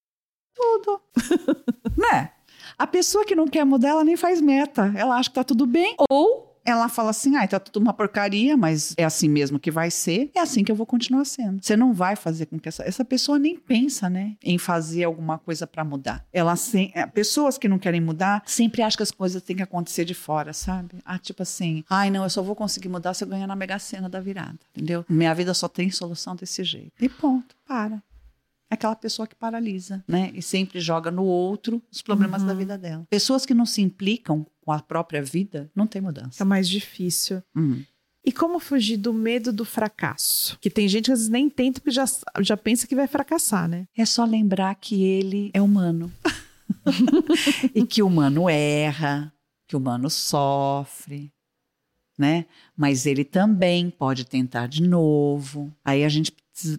Tudo. 0.55 1.01
né? 1.97 2.33
A 2.79 2.87
pessoa 2.87 3.25
que 3.25 3.35
não 3.35 3.47
quer 3.47 3.65
mudar, 3.65 3.91
ela 3.91 4.05
nem 4.05 4.17
faz 4.17 4.41
meta. 4.41 4.93
Ela 4.97 5.17
acha 5.17 5.29
que 5.29 5.35
tá 5.35 5.45
tudo 5.45 5.67
bem. 5.67 5.95
Ou 6.11 6.50
ela 6.71 6.89
fala 6.89 7.11
assim: 7.11 7.37
ah, 7.37 7.47
tá 7.47 7.59
tudo 7.59 7.83
uma 7.83 7.93
porcaria, 7.93 8.57
mas 8.57 8.95
é 8.97 9.05
assim 9.05 9.29
mesmo 9.29 9.59
que 9.59 9.71
vai 9.71 9.91
ser, 9.91 10.31
é 10.35 10.41
assim 10.41 10.65
que 10.65 10.71
eu 10.71 10.77
vou 10.77 10.87
continuar 10.87 11.25
sendo. 11.25 11.63
Você 11.63 11.77
não 11.77 11.93
vai 11.93 12.17
fazer 12.17 12.47
com 12.47 12.59
que 12.59 12.69
essa, 12.69 12.83
essa 12.83 13.05
pessoa 13.05 13.39
nem 13.39 13.57
pensa, 13.57 14.09
né, 14.09 14.37
em 14.43 14.59
fazer 14.59 15.05
alguma 15.05 15.39
coisa 15.39 15.67
para 15.67 15.85
mudar. 15.85 16.25
Ela 16.33 16.57
sem, 16.57 16.93
é, 16.95 17.07
pessoas 17.07 17.59
que 17.59 17.69
não 17.69 17.79
querem 17.79 18.01
mudar 18.01 18.43
sempre 18.47 18.83
acham 18.83 18.99
que 18.99 19.03
as 19.03 19.11
coisas 19.11 19.43
têm 19.43 19.57
que 19.57 19.63
acontecer 19.63 20.05
de 20.05 20.15
fora, 20.15 20.53
sabe? 20.53 20.97
Ah, 21.05 21.19
tipo 21.19 21.43
assim, 21.43 21.85
ai, 21.89 22.11
não, 22.11 22.25
eu 22.25 22.31
só 22.31 22.43
vou 22.43 22.55
conseguir 22.55 22.89
mudar 22.89 23.15
se 23.15 23.25
eu 23.25 23.29
ganhar 23.29 23.47
na 23.47 23.57
Mega 23.57 23.79
Sena 23.79 24.09
da 24.09 24.21
virada, 24.21 24.59
entendeu? 24.75 25.05
Minha 25.09 25.35
vida 25.35 25.55
só 25.55 25.69
tem 25.69 25.91
solução 25.91 26.35
desse 26.35 26.63
jeito. 26.65 26.93
E 27.01 27.09
ponto, 27.09 27.55
para 27.67 28.03
aquela 28.71 28.95
pessoa 28.95 29.27
que 29.27 29.35
paralisa, 29.35 30.05
né? 30.07 30.31
E 30.35 30.41
sempre 30.41 30.81
joga 30.81 31.11
no 31.11 31.25
outro 31.25 31.83
os 31.91 32.01
problemas 32.01 32.43
uhum. 32.43 32.49
da 32.49 32.55
vida 32.55 32.79
dela. 32.79 33.07
Pessoas 33.11 33.45
que 33.45 33.53
não 33.53 33.67
se 33.67 33.83
implicam 33.83 34.47
com 34.63 34.73
a 34.73 34.81
própria 34.81 35.23
vida, 35.23 35.71
não 35.75 35.87
tem 35.87 36.01
mudança. 36.01 36.43
É 36.43 36.45
mais 36.45 36.69
difícil. 36.69 37.43
Uhum. 37.55 37.85
E 38.25 38.31
como 38.31 38.61
fugir 38.61 38.99
do 38.99 39.13
medo 39.13 39.53
do 39.53 39.65
fracasso? 39.65 40.59
Que 40.61 40.71
tem 40.71 40.87
gente 40.87 41.07
que 41.07 41.13
às 41.13 41.21
vezes 41.21 41.31
nem 41.31 41.49
tenta 41.49 41.81
porque 41.81 41.91
já, 41.91 42.05
já 42.41 42.57
pensa 42.57 42.87
que 42.87 42.95
vai 42.95 43.07
fracassar, 43.07 43.67
né? 43.67 43.87
É 43.97 44.05
só 44.05 44.25
lembrar 44.25 44.75
que 44.75 45.03
ele 45.03 45.51
é 45.55 45.61
humano. 45.61 46.13
e 47.75 47.85
que 47.87 48.03
o 48.03 48.07
humano 48.07 48.49
erra, 48.49 49.33
que 49.67 49.75
o 49.75 49.79
humano 49.79 50.11
sofre, 50.11 51.33
né? 52.19 52.45
Mas 52.77 53.07
ele 53.07 53.25
também 53.25 53.89
pode 53.89 54.27
tentar 54.27 54.67
de 54.67 54.83
novo. 54.83 55.75
Aí 55.83 56.05
a 56.05 56.09
gente 56.09 56.31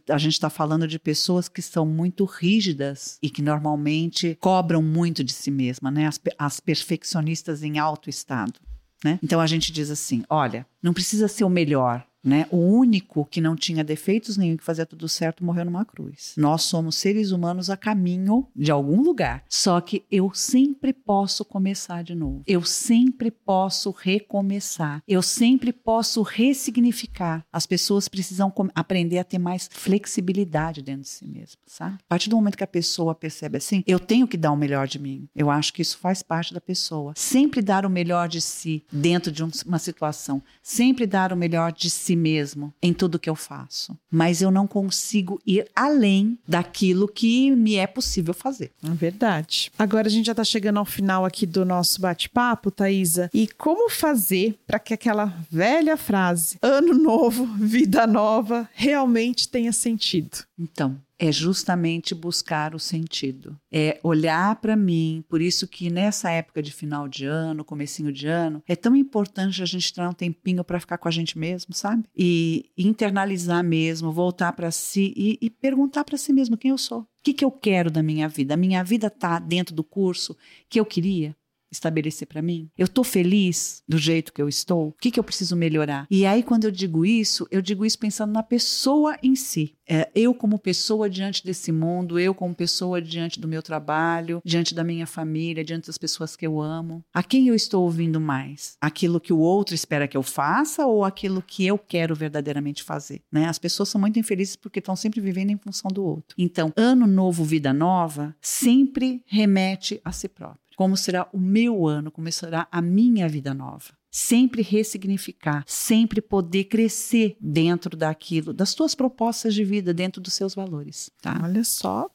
a 0.10 0.18
gente 0.18 0.34
está 0.34 0.50
falando 0.50 0.88
de 0.88 1.00
pessoas 1.00 1.48
que 1.48 1.62
são 1.62 1.86
muito 1.86 2.26
rígidas 2.26 3.18
e 3.22 3.30
que 3.30 3.42
normalmente 3.42 4.38
cobram 4.40 4.82
muito 4.82 5.24
de 5.24 5.34
si 5.34 5.52
mesma, 5.52 5.92
né? 5.92 6.08
As, 6.08 6.20
as 6.38 6.60
perfeccionistas 6.60 7.64
em 7.64 7.80
alto 7.80 8.10
estado. 8.10 8.60
Né? 9.04 9.20
Então 9.22 9.40
a 9.40 9.48
gente 9.48 9.72
diz 9.72 9.90
assim: 9.90 10.24
olha, 10.30 10.66
não 10.82 10.94
precisa 10.94 11.28
ser 11.28 11.44
o 11.44 11.50
melhor, 11.50 12.06
né? 12.24 12.46
O 12.52 12.58
único 12.58 13.26
que 13.26 13.42
não 13.42 13.56
tinha 13.56 13.84
defeitos 13.84 14.38
nenhum, 14.38 14.58
que 14.58 14.64
fazia 14.64 14.86
tudo 14.86 15.08
certo, 15.10 15.44
morreu 15.44 15.66
numa 15.66 15.86
cruz. 15.86 16.34
Nós 16.38 16.64
somos 16.64 16.96
seres 16.96 17.32
humanos 17.32 17.70
a 17.70 17.78
caminho 17.78 18.48
de 18.56 18.72
algum 18.72 19.02
lugar. 19.02 19.44
Só 19.50 19.82
que 19.82 20.04
eu 20.12 20.32
sempre 20.34 20.94
posso 20.94 21.44
começar 21.44 22.04
de 22.04 22.16
novo. 22.16 22.44
Eu 22.46 22.64
sempre 22.64 23.32
posso 23.32 23.92
recomeçar. 23.92 25.04
Eu 25.08 25.22
sempre 25.22 25.74
posso 25.74 26.22
ressignificar. 26.22 27.46
As 27.52 27.66
pessoas 27.66 28.08
precisam 28.08 28.54
aprender 28.76 29.18
a 29.18 29.24
ter 29.24 29.40
mais 29.40 29.70
flexibilidade 29.72 30.82
dentro 30.82 31.04
de 31.04 31.10
si 31.10 31.28
mesmas, 31.28 31.58
sabe? 31.66 31.96
A 31.96 32.10
partir 32.10 32.30
do 32.30 32.36
momento 32.36 32.58
que 32.58 32.64
a 32.64 32.68
pessoa 32.68 33.16
percebe 33.16 33.58
assim, 33.58 33.84
eu 33.88 34.00
tenho 34.00 34.28
que 34.28 34.38
dar 34.38 34.52
o 34.52 34.58
melhor 34.58 34.88
de 34.88 35.00
mim. 35.00 35.28
Eu 35.36 35.50
acho 35.50 35.74
que 35.74 35.82
isso 35.82 35.98
faz 35.98 36.22
parte 36.22 36.54
da 36.54 36.62
pessoa. 36.62 37.14
Sempre 37.16 37.62
dar 37.62 37.86
o 37.86 37.90
melhor 37.90 38.28
de 38.28 38.42
si 38.42 38.84
dentro 38.92 39.32
de 39.32 39.44
uma 39.44 39.80
situação. 39.80 40.42
Sempre 40.62 41.06
dar 41.08 41.34
o 41.34 41.38
melhor 41.38 41.72
de 41.72 41.90
si 41.90 42.11
si 42.12 42.16
mesmo 42.16 42.74
em 42.82 42.94
tudo 42.94 43.20
que 43.20 43.30
eu 43.30 43.36
faço, 43.36 43.98
mas 44.10 44.42
eu 44.42 44.52
não 44.52 44.68
consigo 44.68 45.42
ir 45.46 45.66
além 45.76 46.38
daquilo 46.48 47.08
que 47.08 47.52
me 47.52 47.76
é 47.76 47.88
possível 47.88 48.34
fazer. 48.34 48.72
É 48.84 48.90
verdade. 48.90 49.72
Agora 49.80 50.08
a 50.08 50.12
gente 50.12 50.26
já 50.26 50.34
está 50.34 50.44
chegando 50.44 50.78
ao 50.78 50.86
final 50.86 51.26
aqui 51.26 51.46
do 51.46 51.64
nosso 51.64 52.02
bate-papo, 52.02 52.70
Thaisa. 52.70 53.30
E 53.34 53.48
como 53.48 53.90
fazer 53.90 54.60
para 54.68 54.80
que 54.80 54.94
aquela 54.94 55.34
velha 55.50 55.96
frase, 55.96 56.58
ano 56.62 56.94
novo, 56.94 57.46
vida 57.58 58.06
nova, 58.06 58.70
realmente 58.74 59.48
tenha 59.48 59.72
sentido? 59.72 60.40
Então, 60.60 61.00
é 61.22 61.32
justamente 61.32 62.16
buscar 62.16 62.74
o 62.74 62.80
sentido. 62.80 63.56
É 63.72 64.00
olhar 64.02 64.56
para 64.56 64.76
mim, 64.76 65.24
por 65.30 65.40
isso 65.40 65.68
que 65.68 65.88
nessa 65.88 66.32
época 66.32 66.64
de 66.64 66.74
final 66.74 67.08
de 67.08 67.26
ano, 67.26 67.64
comecinho 67.64 68.12
de 68.12 68.26
ano, 68.28 68.64
é 68.68 68.76
tão 68.76 68.96
importante 68.96 69.62
a 69.62 69.66
gente 69.66 69.94
ter 69.94 70.02
um 70.02 70.14
tempinho 70.14 70.64
para 70.64 70.80
ficar 70.80 70.98
com 70.98 71.08
a 71.08 71.12
gente 71.12 71.38
mesmo, 71.38 71.76
sabe? 71.76 72.06
E 72.18 72.72
internalizar 72.76 73.64
mesmo, 73.64 74.12
voltar 74.12 74.52
para 74.54 74.72
si 74.72 75.14
e, 75.16 75.38
e 75.40 75.50
perguntar 75.52 76.04
para 76.06 76.18
si 76.18 76.34
mesmo 76.34 76.58
quem 76.58 76.72
eu 76.72 76.78
sou. 76.78 77.02
O 77.02 77.08
que, 77.24 77.36
que 77.36 77.46
eu 77.46 77.52
quero 77.52 77.92
da 77.92 78.02
minha 78.02 78.28
vida? 78.28 78.56
A 78.56 78.58
minha 78.58 78.84
vida 78.84 79.06
está 79.06 79.38
dentro 79.38 79.76
do 79.76 79.84
curso 79.84 80.36
que 80.68 80.80
eu 80.80 80.86
queria? 80.86 81.36
Estabelecer 81.72 82.28
para 82.28 82.42
mim? 82.42 82.70
Eu 82.78 82.86
estou 82.86 83.04
feliz 83.04 83.82
do 83.88 83.98
jeito 83.98 84.34
que 84.34 84.42
eu 84.42 84.50
estou? 84.50 84.90
O 84.90 84.96
que, 85.00 85.12
que 85.12 85.20
eu 85.20 85.24
preciso 85.24 85.56
melhorar? 85.56 86.06
E 86.10 86.26
aí, 86.26 86.44
quando 86.44 86.66
eu 86.66 86.72
digo 86.72 87.06
isso, 87.06 87.48
eu 87.50 87.62
digo 87.62 87.86
isso 87.86 87.98
pensando 87.98 88.34
na 88.34 88.44
pessoa 88.44 89.18
em 89.24 89.36
si. 89.36 89.76
É, 89.88 90.10
eu, 90.16 90.34
como 90.34 90.58
pessoa 90.58 91.10
diante 91.10 91.44
desse 91.44 91.70
mundo, 91.70 92.18
eu, 92.18 92.34
como 92.34 92.56
pessoa 92.56 93.02
diante 93.02 93.40
do 93.42 93.48
meu 93.48 93.62
trabalho, 93.62 94.42
diante 94.46 94.74
da 94.74 94.86
minha 94.86 95.06
família, 95.06 95.66
diante 95.66 95.88
das 95.88 95.98
pessoas 95.98 96.36
que 96.36 96.48
eu 96.48 96.62
amo. 96.62 97.04
A 97.14 97.22
quem 97.22 97.50
eu 97.50 97.56
estou 97.56 97.84
ouvindo 97.84 98.20
mais? 98.20 98.78
Aquilo 98.80 99.20
que 99.20 99.34
o 99.34 99.40
outro 99.40 99.76
espera 99.76 100.08
que 100.08 100.16
eu 100.16 100.24
faça 100.24 100.86
ou 100.86 101.04
aquilo 101.04 101.42
que 101.42 101.66
eu 101.66 101.78
quero 101.78 102.16
verdadeiramente 102.16 102.84
fazer? 102.84 103.22
Né? 103.30 103.48
As 103.48 103.60
pessoas 103.60 103.90
são 103.90 104.00
muito 104.00 104.18
infelizes 104.18 104.56
porque 104.56 104.80
estão 104.80 104.96
sempre 104.96 105.20
vivendo 105.20 105.50
em 105.50 105.58
função 105.58 105.92
do 105.92 106.06
outro. 106.06 106.36
Então, 106.38 106.72
ano 106.78 107.06
novo, 107.06 107.44
vida 107.44 107.74
nova, 107.74 108.34
sempre 108.40 109.22
remete 109.26 110.00
a 110.06 110.12
si 110.14 110.30
próprio 110.30 110.61
como 110.82 110.98
será 110.98 111.30
o 111.32 111.38
meu 111.38 111.88
ano, 111.88 112.10
como 112.10 112.32
será 112.32 112.68
a 112.72 112.82
minha 112.82 113.30
vida 113.30 113.54
nova. 113.54 113.94
Sempre 114.10 114.64
ressignificar, 114.64 115.64
sempre 115.68 116.20
poder 116.20 116.64
crescer 116.64 117.38
dentro 117.40 117.96
daquilo, 117.96 118.52
das 118.52 118.74
tuas 118.74 118.96
propostas 118.96 119.54
de 119.54 119.64
vida, 119.64 119.94
dentro 119.94 120.20
dos 120.20 120.34
seus 120.34 120.56
valores. 120.56 121.12
Tá? 121.22 121.40
Olha 121.44 121.64
só. 121.64 122.10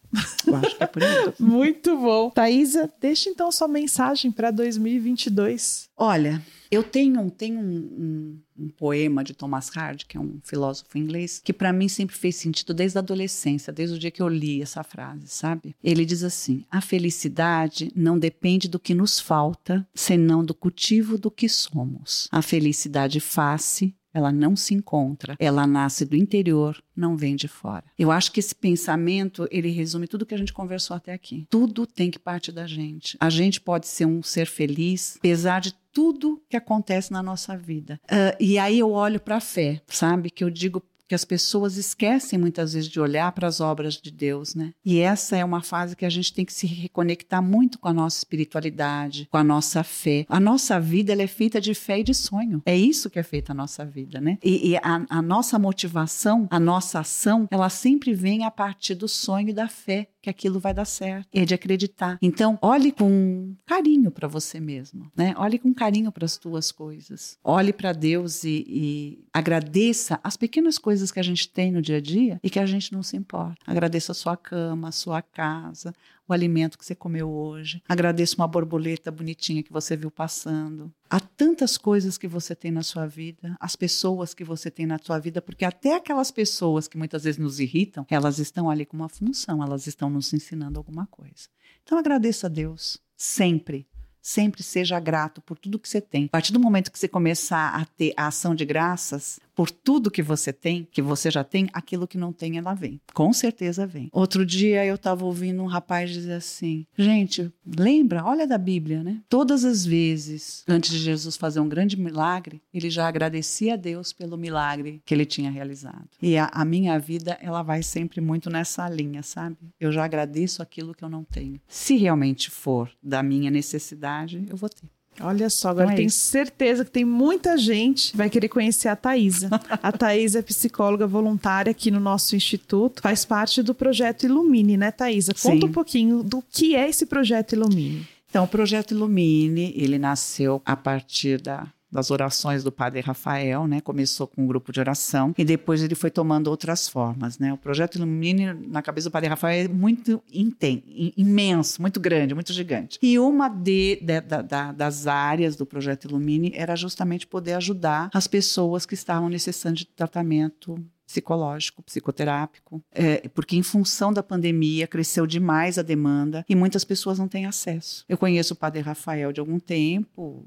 Eu 0.45 0.57
acho 0.57 0.77
que 0.77 0.83
é 0.83 0.87
por 0.89 1.01
isso. 1.01 1.35
Muito 1.39 1.97
bom. 1.97 2.31
Thaisa, 2.31 2.93
deixa 3.01 3.31
então 3.31 3.53
sua 3.53 3.69
mensagem 3.69 4.33
para 4.33 4.51
2022. 4.51 5.89
Olha, 5.97 6.43
eu 6.69 6.83
tenho, 6.83 7.31
tenho 7.31 7.61
um, 7.61 7.77
um, 7.77 8.41
um, 8.59 8.69
poema 8.69 9.23
de 9.23 9.35
Thomas 9.35 9.71
Hardy, 9.77 10.07
que 10.07 10.17
é 10.17 10.21
um 10.21 10.39
filósofo 10.43 10.99
inglês, 10.99 11.41
que 11.45 11.53
para 11.53 11.73
mim 11.73 11.89
sempre 11.89 12.17
fez 12.17 12.37
sentido 12.37 12.75
desde 12.75 12.99
a 12.99 13.01
adolescência, 13.01 13.73
desde 13.73 13.97
o 13.97 13.99
dia 13.99 14.11
que 14.11 14.23
eu 14.23 14.29
li 14.29 14.63
essa 14.63 14.83
frase, 14.83 15.29
sabe? 15.29 15.75
Ele 15.83 16.05
diz 16.05 16.23
assim: 16.23 16.65
a 16.71 16.81
felicidade 16.81 17.91
não 17.95 18.19
depende 18.19 18.69
do 18.69 18.79
que 18.79 18.95
nos 18.95 19.21
falta, 19.21 19.87
senão 19.95 20.45
do 20.45 20.55
cultivo 20.55 21.19
do 21.19 21.31
que 21.31 21.49
somos. 21.49 22.29
A 22.31 22.43
felicidade 22.43 23.21
face 23.21 23.95
ela 24.17 24.33
não 24.33 24.57
se 24.57 24.73
encontra, 24.73 25.37
ela 25.39 25.67
nasce 25.67 26.07
do 26.07 26.17
interior, 26.17 26.83
não 26.97 27.19
vem 27.19 27.37
de 27.37 27.47
fora. 27.47 27.85
Eu 27.99 28.11
acho 28.11 28.33
que 28.33 28.41
esse 28.41 28.55
pensamento, 28.55 29.47
ele 29.51 29.69
resume 29.69 30.09
tudo 30.09 30.25
que 30.25 30.35
a 30.35 30.39
gente 30.39 30.55
conversou 30.55 30.97
até 30.97 31.13
aqui. 31.13 31.47
Tudo 31.51 31.87
tem 31.87 32.11
que 32.11 32.19
partir 32.19 32.51
da 32.51 32.67
gente. 32.67 33.19
A 33.21 33.29
gente 33.29 33.61
pode 33.61 33.87
ser 33.87 34.07
um 34.07 34.23
ser 34.23 34.47
feliz, 34.47 35.17
apesar 35.19 35.61
de 35.61 35.75
tudo 35.97 36.43
que 36.47 36.59
acontece 36.59 37.11
na 37.11 37.23
nossa 37.23 37.57
vida. 37.57 37.99
Uh, 38.05 38.37
e 38.39 38.59
aí 38.59 38.81
eu 38.81 38.91
olho 38.91 39.19
para 39.19 39.37
a 39.37 39.41
fé, 39.41 39.81
sabe? 39.87 40.29
Que 40.29 40.45
eu 40.45 40.51
digo 40.51 40.83
que 41.09 41.15
as 41.15 41.25
pessoas 41.25 41.79
esquecem 41.79 42.39
muitas 42.39 42.75
vezes 42.75 42.91
de 42.91 43.01
olhar 43.01 43.33
para 43.33 43.49
as 43.49 43.61
obras 43.61 43.95
de 43.95 44.11
Deus, 44.11 44.55
né? 44.55 44.75
E 44.85 44.99
essa 44.99 45.39
é 45.39 45.45
uma 45.45 45.63
fase 45.63 45.97
que 45.97 46.05
a 46.05 46.11
gente 46.11 46.35
tem 46.35 46.45
que 46.45 46.53
se 46.53 46.67
reconectar 46.67 47.43
muito 47.43 47.79
com 47.79 47.89
a 47.89 47.95
nossa 47.95 48.19
espiritualidade, 48.19 49.27
com 49.31 49.39
a 49.39 49.45
nossa 49.45 49.83
fé. 49.83 50.27
A 50.29 50.39
nossa 50.39 50.79
vida 50.79 51.13
ela 51.13 51.23
é 51.23 51.27
feita 51.27 51.61
de 51.61 51.73
fé 51.73 52.01
e 52.01 52.05
de 52.05 52.13
sonho. 52.13 52.61
É 52.67 52.77
isso 52.77 53.09
que 53.09 53.19
é 53.19 53.23
feita 53.23 53.53
a 53.53 53.55
nossa 53.55 53.83
vida, 53.83 54.21
né? 54.21 54.37
E, 54.43 54.73
e 54.73 54.77
a, 54.77 55.07
a 55.09 55.23
nossa 55.23 55.59
motivação, 55.59 56.47
a 56.51 56.61
nossa 56.61 57.01
ação, 57.01 57.49
ela 57.51 57.71
sempre 57.71 58.13
vem 58.13 58.45
a 58.45 58.51
partir 58.51 58.97
do 58.97 59.09
sonho 59.09 59.49
e 59.49 59.55
da 59.55 59.69
fé 59.69 60.09
que 60.27 60.31
aquilo 60.31 60.59
vai 60.59 60.75
dar 60.75 60.85
certo. 60.85 61.29
É 61.33 61.45
de 61.45 61.55
acreditar. 61.55 62.19
Então, 62.21 62.59
olhe 62.61 62.91
com 62.91 63.55
carinho 63.65 64.11
para 64.11 64.27
você 64.27 64.59
mesmo, 64.59 65.11
né? 65.17 65.35
Olhe 65.39 65.57
com 65.57 65.73
carinho 65.73 66.11
para 66.11 66.25
as 66.25 66.37
tuas 66.37 66.73
coisas. 66.73 67.39
Olhe 67.45 67.73
para 67.73 67.93
Deus 67.93 68.43
e, 68.43 68.65
e 68.67 69.25
agradeça 69.33 70.19
as 70.25 70.37
pequenas 70.37 70.79
coisas 70.79 71.13
que 71.13 71.21
a 71.21 71.23
gente 71.23 71.49
tem 71.49 71.71
no 71.71 71.81
dia 71.81 71.99
a 71.99 72.01
dia 72.01 72.41
e 72.43 72.51
que 72.51 72.59
a 72.59 72.67
gente 72.67 72.93
não 72.93 73.05
se 73.05 73.17
importa. 73.17 73.57
Agradeça 73.65 74.11
a 74.11 74.15
sua 74.17 74.37
cama, 74.37 74.89
a 74.89 74.93
sua 74.93 75.23
casa, 75.23 75.95
o 76.29 76.33
alimento 76.33 76.79
que 76.79 76.85
você 76.85 76.95
comeu 76.95 77.31
hoje. 77.31 77.83
Agradeça 77.89 78.37
uma 78.37 78.49
borboleta 78.49 79.11
bonitinha 79.11 79.63
que 79.63 79.73
você 79.73 79.97
viu 79.97 80.11
passando. 80.11 80.93
Há 81.09 81.21
tantas 81.21 81.79
coisas 81.79 82.19
que 82.19 82.27
você 82.27 82.55
tem 82.55 82.71
na 82.71 82.83
sua 82.83 83.07
vida, 83.07 83.57
as 83.61 83.77
pessoas 83.77 84.35
que 84.35 84.45
você 84.45 84.71
tem 84.71 84.87
na 84.87 84.99
sua 84.99 85.19
vida, 85.19 85.41
porque 85.41 85.65
até 85.65 85.97
aquelas 85.97 86.31
pessoas 86.31 86.89
que 86.89 86.99
muitas 86.99 87.25
vezes 87.25 87.39
nos 87.39 87.61
irritam, 87.61 88.05
elas 88.11 88.39
estão 88.39 88.69
ali 88.69 88.85
com 88.85 88.97
uma 88.97 89.09
função, 89.09 89.63
elas 89.63 89.87
estão 89.87 90.11
nos 90.11 90.33
ensinando 90.33 90.79
alguma 90.79 91.07
coisa. 91.07 91.49
Então 91.83 91.99
agradeça 91.99 92.47
a 92.47 92.51
Deus 92.51 92.99
sempre. 93.17 93.87
Sempre 94.21 94.65
seja 94.65 94.99
grato 94.99 95.41
por 95.41 95.57
tudo 95.57 95.79
que 95.79 95.89
você 95.89 96.01
tem. 96.01 96.25
A 96.25 96.29
partir 96.31 96.53
do 96.53 96.59
momento 96.59 96.91
que 96.91 96.99
você 96.99 97.07
começar 97.07 97.69
a 97.69 97.85
ter 97.85 98.13
a 98.17 98.27
ação 98.27 98.57
de 98.57 98.65
graças, 98.65 99.39
por 99.57 99.71
tudo 99.71 100.11
que 100.11 100.23
você 100.23 100.53
tem, 100.53 100.87
que 100.93 101.01
você 101.01 101.31
já 101.31 101.43
tem, 101.43 101.69
aquilo 101.73 102.07
que 102.07 102.19
não 102.19 102.31
tem, 102.31 102.59
ela 102.59 102.75
vem. 102.75 103.01
Com 103.15 103.33
certeza 103.33 103.87
vem. 103.87 104.11
Outro 104.13 104.45
dia 104.45 104.85
eu 104.85 104.97
estava 104.97 105.25
ouvindo 105.25 105.63
um 105.63 105.67
rapaz 105.67 106.11
dizer 106.11 106.35
assim: 106.35 106.87
gente, 106.97 107.51
lembra? 107.67 108.23
Olha 108.23 108.47
da 108.47 108.59
Bíblia, 108.59 109.03
né? 109.03 109.23
Todas 109.29 109.65
as 109.65 109.87
vezes, 109.87 110.63
antes 110.69 110.91
de 110.91 110.99
Jesus 110.99 111.37
fazer 111.37 111.59
um 111.61 111.69
grande 111.69 111.97
milagre, 111.97 112.61
ele 112.73 112.91
já 112.91 113.09
agradecia 113.09 113.75
a 113.75 113.77
Deus 113.77 114.13
pelo 114.13 114.37
milagre 114.37 115.01
que 115.07 115.15
ele 115.15 115.25
tinha 115.25 115.51
realizado. 115.51 116.09
E 116.21 116.37
a, 116.37 116.51
a 116.53 116.65
minha 116.65 116.99
vida, 116.99 117.39
ela 117.41 117.63
vai 117.63 117.83
sempre 117.83 118.21
muito 118.21 118.51
nessa 118.51 118.87
linha, 118.91 119.23
sabe? 119.23 119.57
Eu 119.81 119.91
já 119.91 120.05
agradeço 120.05 120.63
aquilo 120.63 120.95
que 120.95 121.03
eu 121.03 121.09
não 121.09 121.25
tenho. 121.25 121.59
Se 121.67 121.97
realmente 121.97 122.51
for 122.51 122.91
da 123.03 123.23
minha 123.23 123.51
necessidade, 123.51 124.45
eu 124.51 124.57
vou 124.57 124.69
ter. 124.69 124.96
Olha 125.21 125.49
só, 125.49 125.71
agora 125.71 125.85
Então 125.87 125.93
é 125.95 125.97
tenho 125.97 126.07
isso. 126.09 126.19
certeza 126.19 126.85
que 126.85 126.91
tem 126.91 127.05
muita 127.05 127.57
gente 127.57 128.11
que 128.13 128.17
vai 128.17 128.29
querer 128.31 128.49
conhecer 128.49 128.89
a 128.89 128.97
Thaisa. 128.97 129.49
A 129.83 129.93
Thaisa 129.93 130.39
é 130.41 130.43
psicóloga 130.43 131.07
voluntária 131.07 131.71
aqui 131.71 131.91
no 131.91 132.01
nosso 132.01 132.37
instituto, 132.37 133.01
faz 133.03 133.25
parte 133.25 133.63
do 133.63 133.75
projeto 133.75 134.25
Ilumine, 134.25 134.77
né, 134.77 134.91
Thaisa? 134.91 135.33
Conta 135.35 135.61
Sim. 135.67 135.71
um 135.71 135.73
pouquinho 135.73 136.23
do 136.23 136.43
que 136.51 136.75
é 136.77 136.89
esse 136.89 137.07
projeto 137.07 137.53
Ilumine. 137.55 138.07
Então, 138.29 138.45
o 138.45 138.49
projeto 138.49 138.91
Ilumine, 138.93 139.73
ele 139.77 139.99
nasceu 139.99 140.61
a 140.65 140.77
partir 140.77 141.41
da, 141.41 141.67
das 141.97 142.11
orações 142.11 142.63
do 142.63 142.71
Padre 142.71 143.01
Rafael, 143.01 143.67
né? 143.67 143.81
Começou 143.81 144.27
com 144.27 144.43
um 144.43 144.47
grupo 144.47 144.71
de 144.71 144.79
oração 144.81 145.33
e 145.37 145.45
depois 145.45 145.83
ele 145.83 145.95
foi 145.95 146.11
tomando 146.11 146.49
outras 146.49 146.87
formas, 146.89 147.39
né? 147.39 147.53
O 147.53 147.57
projeto 147.57 147.97
Ilumine, 147.97 148.53
na 148.69 148.83
cabeça 148.83 149.09
do 149.09 149.13
Padre 149.13 149.29
Rafael, 149.31 149.65
é 149.65 149.69
muito 149.69 150.23
inten, 150.33 150.83
i- 150.87 151.15
imenso, 151.17 151.81
muito 151.81 151.99
grande, 151.99 152.35
muito 152.35 152.53
gigante. 152.53 152.99
E 153.03 153.19
uma 153.19 153.49
de, 153.49 153.99
de- 154.03 154.21
da- 154.21 154.43
da- 154.43 154.73
das 154.73 155.07
áreas 155.07 155.57
do 155.57 155.65
projeto 155.65 156.05
Ilumine 156.07 156.53
era 156.55 156.77
justamente 156.77 157.27
poder 157.27 157.55
ajudar 157.55 158.11
as 158.13 158.27
pessoas 158.27 158.85
que 158.85 158.95
estavam 158.95 159.29
necessitando 159.29 159.77
de 159.77 159.87
tratamento 159.87 160.79
psicológico, 161.07 161.83
psicoterápico, 161.83 162.83
é, 162.93 163.29
porque 163.29 163.57
em 163.57 163.63
função 163.63 164.13
da 164.13 164.23
pandemia 164.23 164.87
cresceu 164.89 165.25
demais 165.27 165.79
a 165.79 165.83
demanda 165.83 166.45
e 166.49 166.55
muitas 166.55 166.85
pessoas 166.85 167.19
não 167.19 167.29
têm 167.29 167.47
acesso. 167.47 168.05
Eu 168.09 168.19
conheço 168.19 168.55
o 168.55 168.57
Padre 168.57 168.81
Rafael 168.81 169.33
de 169.33 169.39
algum 169.41 169.59
tempo 169.61 170.45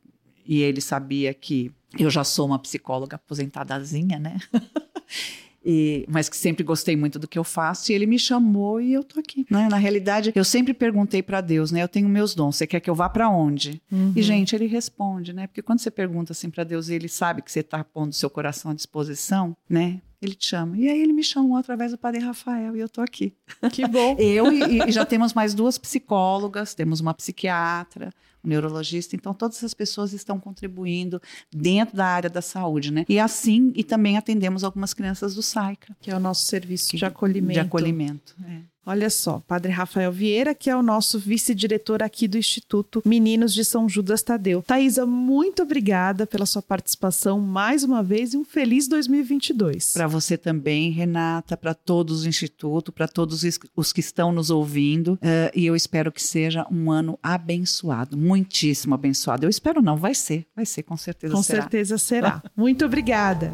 e 0.51 0.61
ele 0.63 0.81
sabia 0.81 1.31
que 1.33 1.71
eu 1.97 2.09
já 2.09 2.23
sou 2.23 2.47
uma 2.47 2.57
psicóloga 2.57 3.15
aposentadazinha, 3.15 4.17
né? 4.17 4.37
E- 5.65 6.05
mas 6.07 6.29
que 6.29 6.37
sempre 6.37 6.63
gostei 6.63 6.95
muito 6.95 7.19
do 7.19 7.27
que 7.27 7.37
eu 7.37 7.43
faço, 7.43 7.91
e 7.91 7.95
ele 7.95 8.05
me 8.05 8.17
chamou 8.17 8.79
e 8.79 8.93
eu 8.93 9.03
tô 9.03 9.19
aqui. 9.19 9.45
Né? 9.51 9.67
Na 9.69 9.75
realidade, 9.75 10.31
eu 10.33 10.45
sempre 10.45 10.73
perguntei 10.73 11.21
para 11.21 11.41
Deus, 11.41 11.69
né? 11.69 11.83
Eu 11.83 11.87
tenho 11.89 12.07
meus 12.07 12.33
dons, 12.33 12.55
você 12.55 12.65
quer 12.65 12.79
que 12.79 12.89
eu 12.89 12.95
vá 12.95 13.09
para 13.09 13.29
onde? 13.29 13.81
E, 14.15 14.21
gente, 14.21 14.55
ele 14.55 14.67
responde, 14.67 15.33
né? 15.33 15.47
Porque 15.47 15.61
quando 15.61 15.79
você 15.79 15.91
pergunta 15.91 16.31
assim 16.31 16.49
para 16.49 16.63
Deus 16.63 16.87
e 16.87 16.93
ele 16.93 17.09
sabe 17.09 17.41
que 17.41 17.51
você 17.51 17.59
está 17.59 17.83
pondo 17.83 18.13
seu 18.15 18.29
coração 18.29 18.71
à 18.71 18.73
disposição, 18.73 19.55
né? 19.69 20.01
Ele 20.21 20.35
te 20.35 20.47
chama. 20.47 20.77
E 20.77 20.89
aí 20.89 21.01
ele 21.01 21.13
me 21.13 21.23
chamou 21.23 21.55
através 21.57 21.91
do 21.91 21.97
Padre 21.97 22.19
Rafael 22.19 22.75
e 22.75 22.79
eu 22.79 22.89
tô 22.89 23.01
aqui. 23.01 23.33
Que 23.71 23.87
bom. 23.87 24.15
Eu 24.19 24.51
e, 24.51 24.89
e 24.89 24.91
já 24.91 25.05
temos 25.05 25.33
mais 25.33 25.53
duas 25.53 25.77
psicólogas, 25.77 26.73
temos 26.73 26.99
uma 26.99 27.13
psiquiatra, 27.13 28.11
um 28.43 28.49
neurologista, 28.49 29.15
então 29.15 29.33
todas 29.33 29.57
essas 29.57 29.73
pessoas 29.73 30.11
estão 30.11 30.39
contribuindo 30.39 31.21
dentro 31.51 31.95
da 31.95 32.05
área 32.05 32.29
da 32.29 32.41
saúde, 32.41 32.91
né? 32.91 33.05
E 33.07 33.17
assim, 33.17 33.71
e 33.75 33.83
também 33.83 34.17
atendemos 34.17 34.63
algumas 34.63 34.93
crianças 34.93 35.35
do 35.35 35.41
SAICA. 35.41 35.95
Que 36.01 36.11
é 36.11 36.15
o 36.15 36.19
nosso 36.19 36.45
serviço 36.45 36.97
de 36.97 37.05
acolhimento. 37.05 37.53
De 37.53 37.59
acolhimento. 37.59 38.35
é. 38.45 38.61
Olha 38.89 39.07
só, 39.11 39.39
Padre 39.47 39.71
Rafael 39.71 40.11
Vieira, 40.11 40.55
que 40.55 40.67
é 40.67 40.75
o 40.75 40.81
nosso 40.81 41.19
vice-diretor 41.19 42.01
aqui 42.01 42.27
do 42.27 42.39
Instituto 42.39 43.03
Meninos 43.05 43.53
de 43.53 43.63
São 43.63 43.87
Judas 43.87 44.23
Tadeu. 44.23 44.63
Thaisa, 44.65 45.05
muito 45.05 45.61
obrigada 45.61 46.25
pela 46.25 46.43
sua 46.43 46.63
participação 46.63 47.39
mais 47.39 47.83
uma 47.83 48.01
vez 48.01 48.33
e 48.33 48.37
um 48.37 48.43
feliz 48.43 48.87
2022. 48.87 49.91
Para 49.93 50.07
você 50.07 50.35
também, 50.35 50.89
Renata, 50.89 51.55
para 51.55 51.75
todos 51.75 52.23
do 52.23 52.29
Instituto, 52.29 52.91
para 52.91 53.07
todos 53.07 53.43
os- 53.75 53.93
que 53.93 53.99
estão 53.99 54.31
nos 54.31 54.49
ouvindo. 54.49 55.19
eh, 55.21 55.51
e 55.53 55.67
eu 55.67 55.75
espero 55.75 56.11
que 56.11 56.21
seja 56.23 56.65
um 56.71 56.89
ano 56.91 57.19
abençoado, 57.21 58.17
muitíssimo 58.17 58.95
abençoado. 58.95 59.45
Eu 59.45 59.51
espero 59.51 59.83
não, 59.83 59.97
vai 59.97 60.15
ser, 60.15 60.47
vai 60.55 60.65
ser, 60.65 60.81
com 60.81 60.97
certeza 60.97 61.35
Com 61.35 61.43
será. 61.43 61.61
certeza 61.61 61.97
será. 61.99 62.41
Muito 62.57 62.83
obrigada. 62.85 63.53